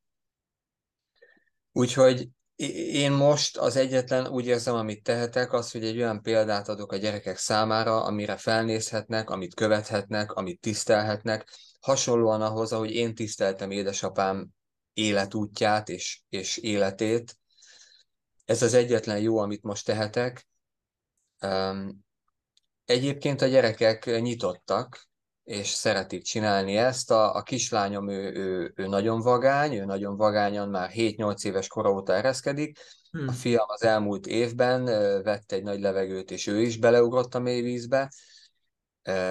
[1.80, 2.30] Úgyhogy
[2.91, 6.97] én most az egyetlen úgy érzem, amit tehetek, az, hogy egy olyan példát adok a
[6.97, 14.49] gyerekek számára, amire felnézhetnek, amit követhetnek, amit tisztelhetnek, hasonlóan ahhoz, ahogy én tiszteltem édesapám
[14.93, 17.38] életútját és, és életét.
[18.45, 20.47] Ez az egyetlen jó, amit most tehetek.
[22.86, 25.09] Egyébként a gyerekek nyitottak,
[25.50, 27.12] és szeretik csinálni ezt.
[27.12, 31.91] A, a kislányom, ő, ő, ő nagyon vagány, ő nagyon vagányan már 7-8 éves kora
[31.91, 32.80] óta ereszkedik.
[33.12, 33.28] Hmm.
[33.28, 34.86] A fiam az elmúlt évben
[35.24, 38.12] vett egy nagy levegőt, és ő is beleugrott a mély vízbe,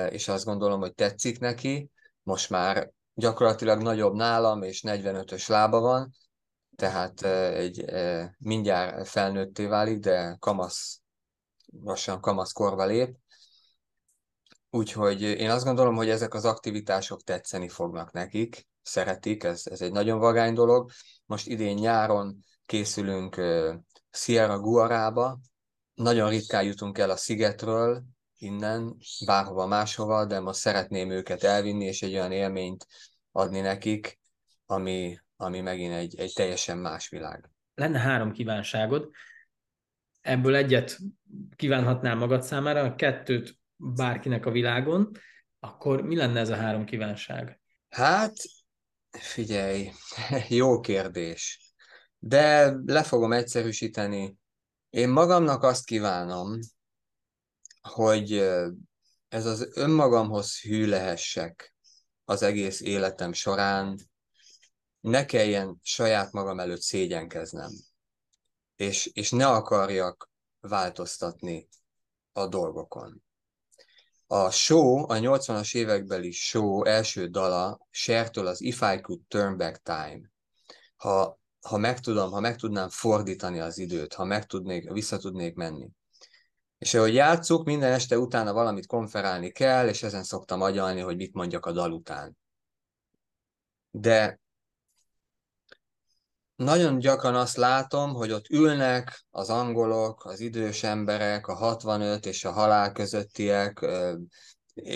[0.08, 1.90] és azt gondolom, hogy tetszik neki.
[2.22, 6.12] Most már gyakorlatilag nagyobb nálam, és 45-ös lába van,
[6.76, 7.22] tehát
[7.54, 7.84] egy,
[8.38, 11.00] mindjárt felnőtté válik, de kamasz,
[11.82, 13.16] lassan kamasz korba lép
[14.70, 19.92] Úgyhogy én azt gondolom, hogy ezek az aktivitások tetszeni fognak nekik, szeretik, ez, ez egy
[19.92, 20.90] nagyon vagány dolog.
[21.26, 23.40] Most idén nyáron készülünk
[24.10, 25.40] Sierra Guarába,
[25.94, 28.02] nagyon ritkán jutunk el a szigetről,
[28.38, 28.96] innen,
[29.26, 32.86] bárhova máshova, de most szeretném őket elvinni, és egy olyan élményt
[33.32, 34.20] adni nekik,
[34.66, 37.50] ami, ami megint egy, egy teljesen más világ.
[37.74, 39.10] Lenne három kívánságod,
[40.20, 40.98] ebből egyet
[41.56, 45.10] kívánhatnál magad számára, a kettőt bárkinek a világon,
[45.60, 47.60] akkor mi lenne ez a három kívánság?
[47.88, 48.36] Hát,
[49.10, 49.90] figyelj,
[50.48, 51.72] jó kérdés.
[52.18, 54.36] De le fogom egyszerűsíteni.
[54.90, 56.58] Én magamnak azt kívánom,
[57.80, 58.32] hogy
[59.28, 61.74] ez az önmagamhoz hű lehessek
[62.24, 63.98] az egész életem során,
[65.00, 67.70] ne kelljen saját magam előtt szégyenkeznem,
[68.76, 71.68] és, és ne akarjak változtatni
[72.32, 73.22] a dolgokon.
[74.30, 79.82] A show, a 80-as évekbeli show első dala Cher-től az If I Could Turn Back
[79.82, 80.20] Time.
[80.96, 85.54] Ha, ha meg tudom, ha meg tudnám fordítani az időt, ha meg tudnék, vissza tudnék
[85.54, 85.90] menni.
[86.78, 91.34] És ahogy játszuk, minden este utána valamit konferálni kell, és ezen szoktam agyalni, hogy mit
[91.34, 92.38] mondjak a dal után.
[93.90, 94.40] De
[96.58, 102.44] nagyon gyakran azt látom, hogy ott ülnek az angolok, az idős emberek, a 65 és
[102.44, 103.86] a halál közöttiek,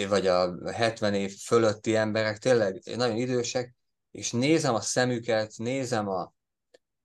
[0.09, 3.75] vagy a 70 év fölötti emberek, tényleg nagyon idősek,
[4.11, 6.33] és nézem a szemüket, nézem a,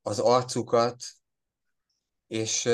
[0.02, 1.04] az arcukat,
[2.28, 2.70] és,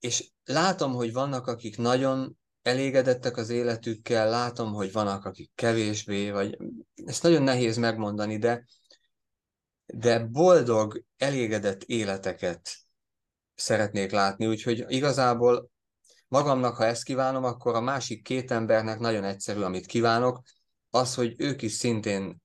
[0.00, 6.58] és látom, hogy vannak, akik nagyon elégedettek az életükkel, látom, hogy vannak, akik kevésbé, vagy
[7.04, 8.64] ezt nagyon nehéz megmondani, de,
[9.86, 12.76] de boldog, elégedett életeket
[13.54, 15.70] szeretnék látni, úgyhogy igazából
[16.28, 20.42] magamnak, ha ezt kívánom, akkor a másik két embernek nagyon egyszerű, amit kívánok,
[20.90, 22.42] az, hogy ők is szintén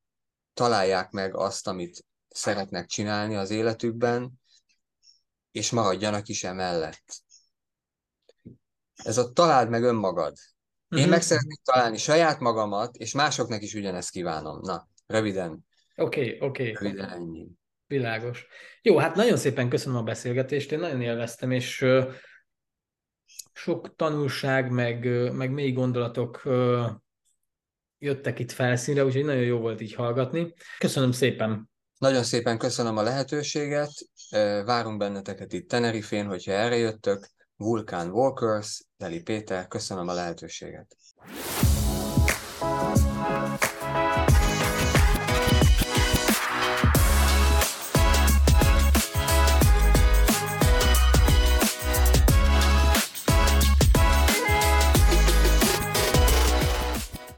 [0.53, 4.31] találják meg azt, amit szeretnek csinálni az életükben,
[5.51, 7.23] és maradjanak is emellett.
[9.03, 10.37] Ez a találd meg önmagad.
[10.87, 11.09] Én uh-huh.
[11.09, 14.59] meg szeretnék találni saját magamat, és másoknak is ugyanezt kívánom.
[14.61, 15.65] Na, röviden
[16.02, 16.72] Oké, okay, oké.
[16.72, 16.93] Okay.
[16.99, 17.47] ennyi.
[17.88, 18.47] Világos.
[18.82, 21.86] Jó, hát nagyon szépen köszönöm a beszélgetést, én nagyon élveztem, és
[23.54, 26.41] sok tanulság, meg, meg mély gondolatok
[27.97, 30.54] jöttek itt felszínre, úgyhogy nagyon jó volt így hallgatni.
[30.78, 31.70] Köszönöm szépen.
[31.97, 33.91] Nagyon szépen köszönöm a lehetőséget,
[34.66, 37.28] várunk benneteket itt Tenerifén, hogyha erre jöttök.
[37.56, 40.95] Vulkán Walkers, Deli Péter, köszönöm a lehetőséget.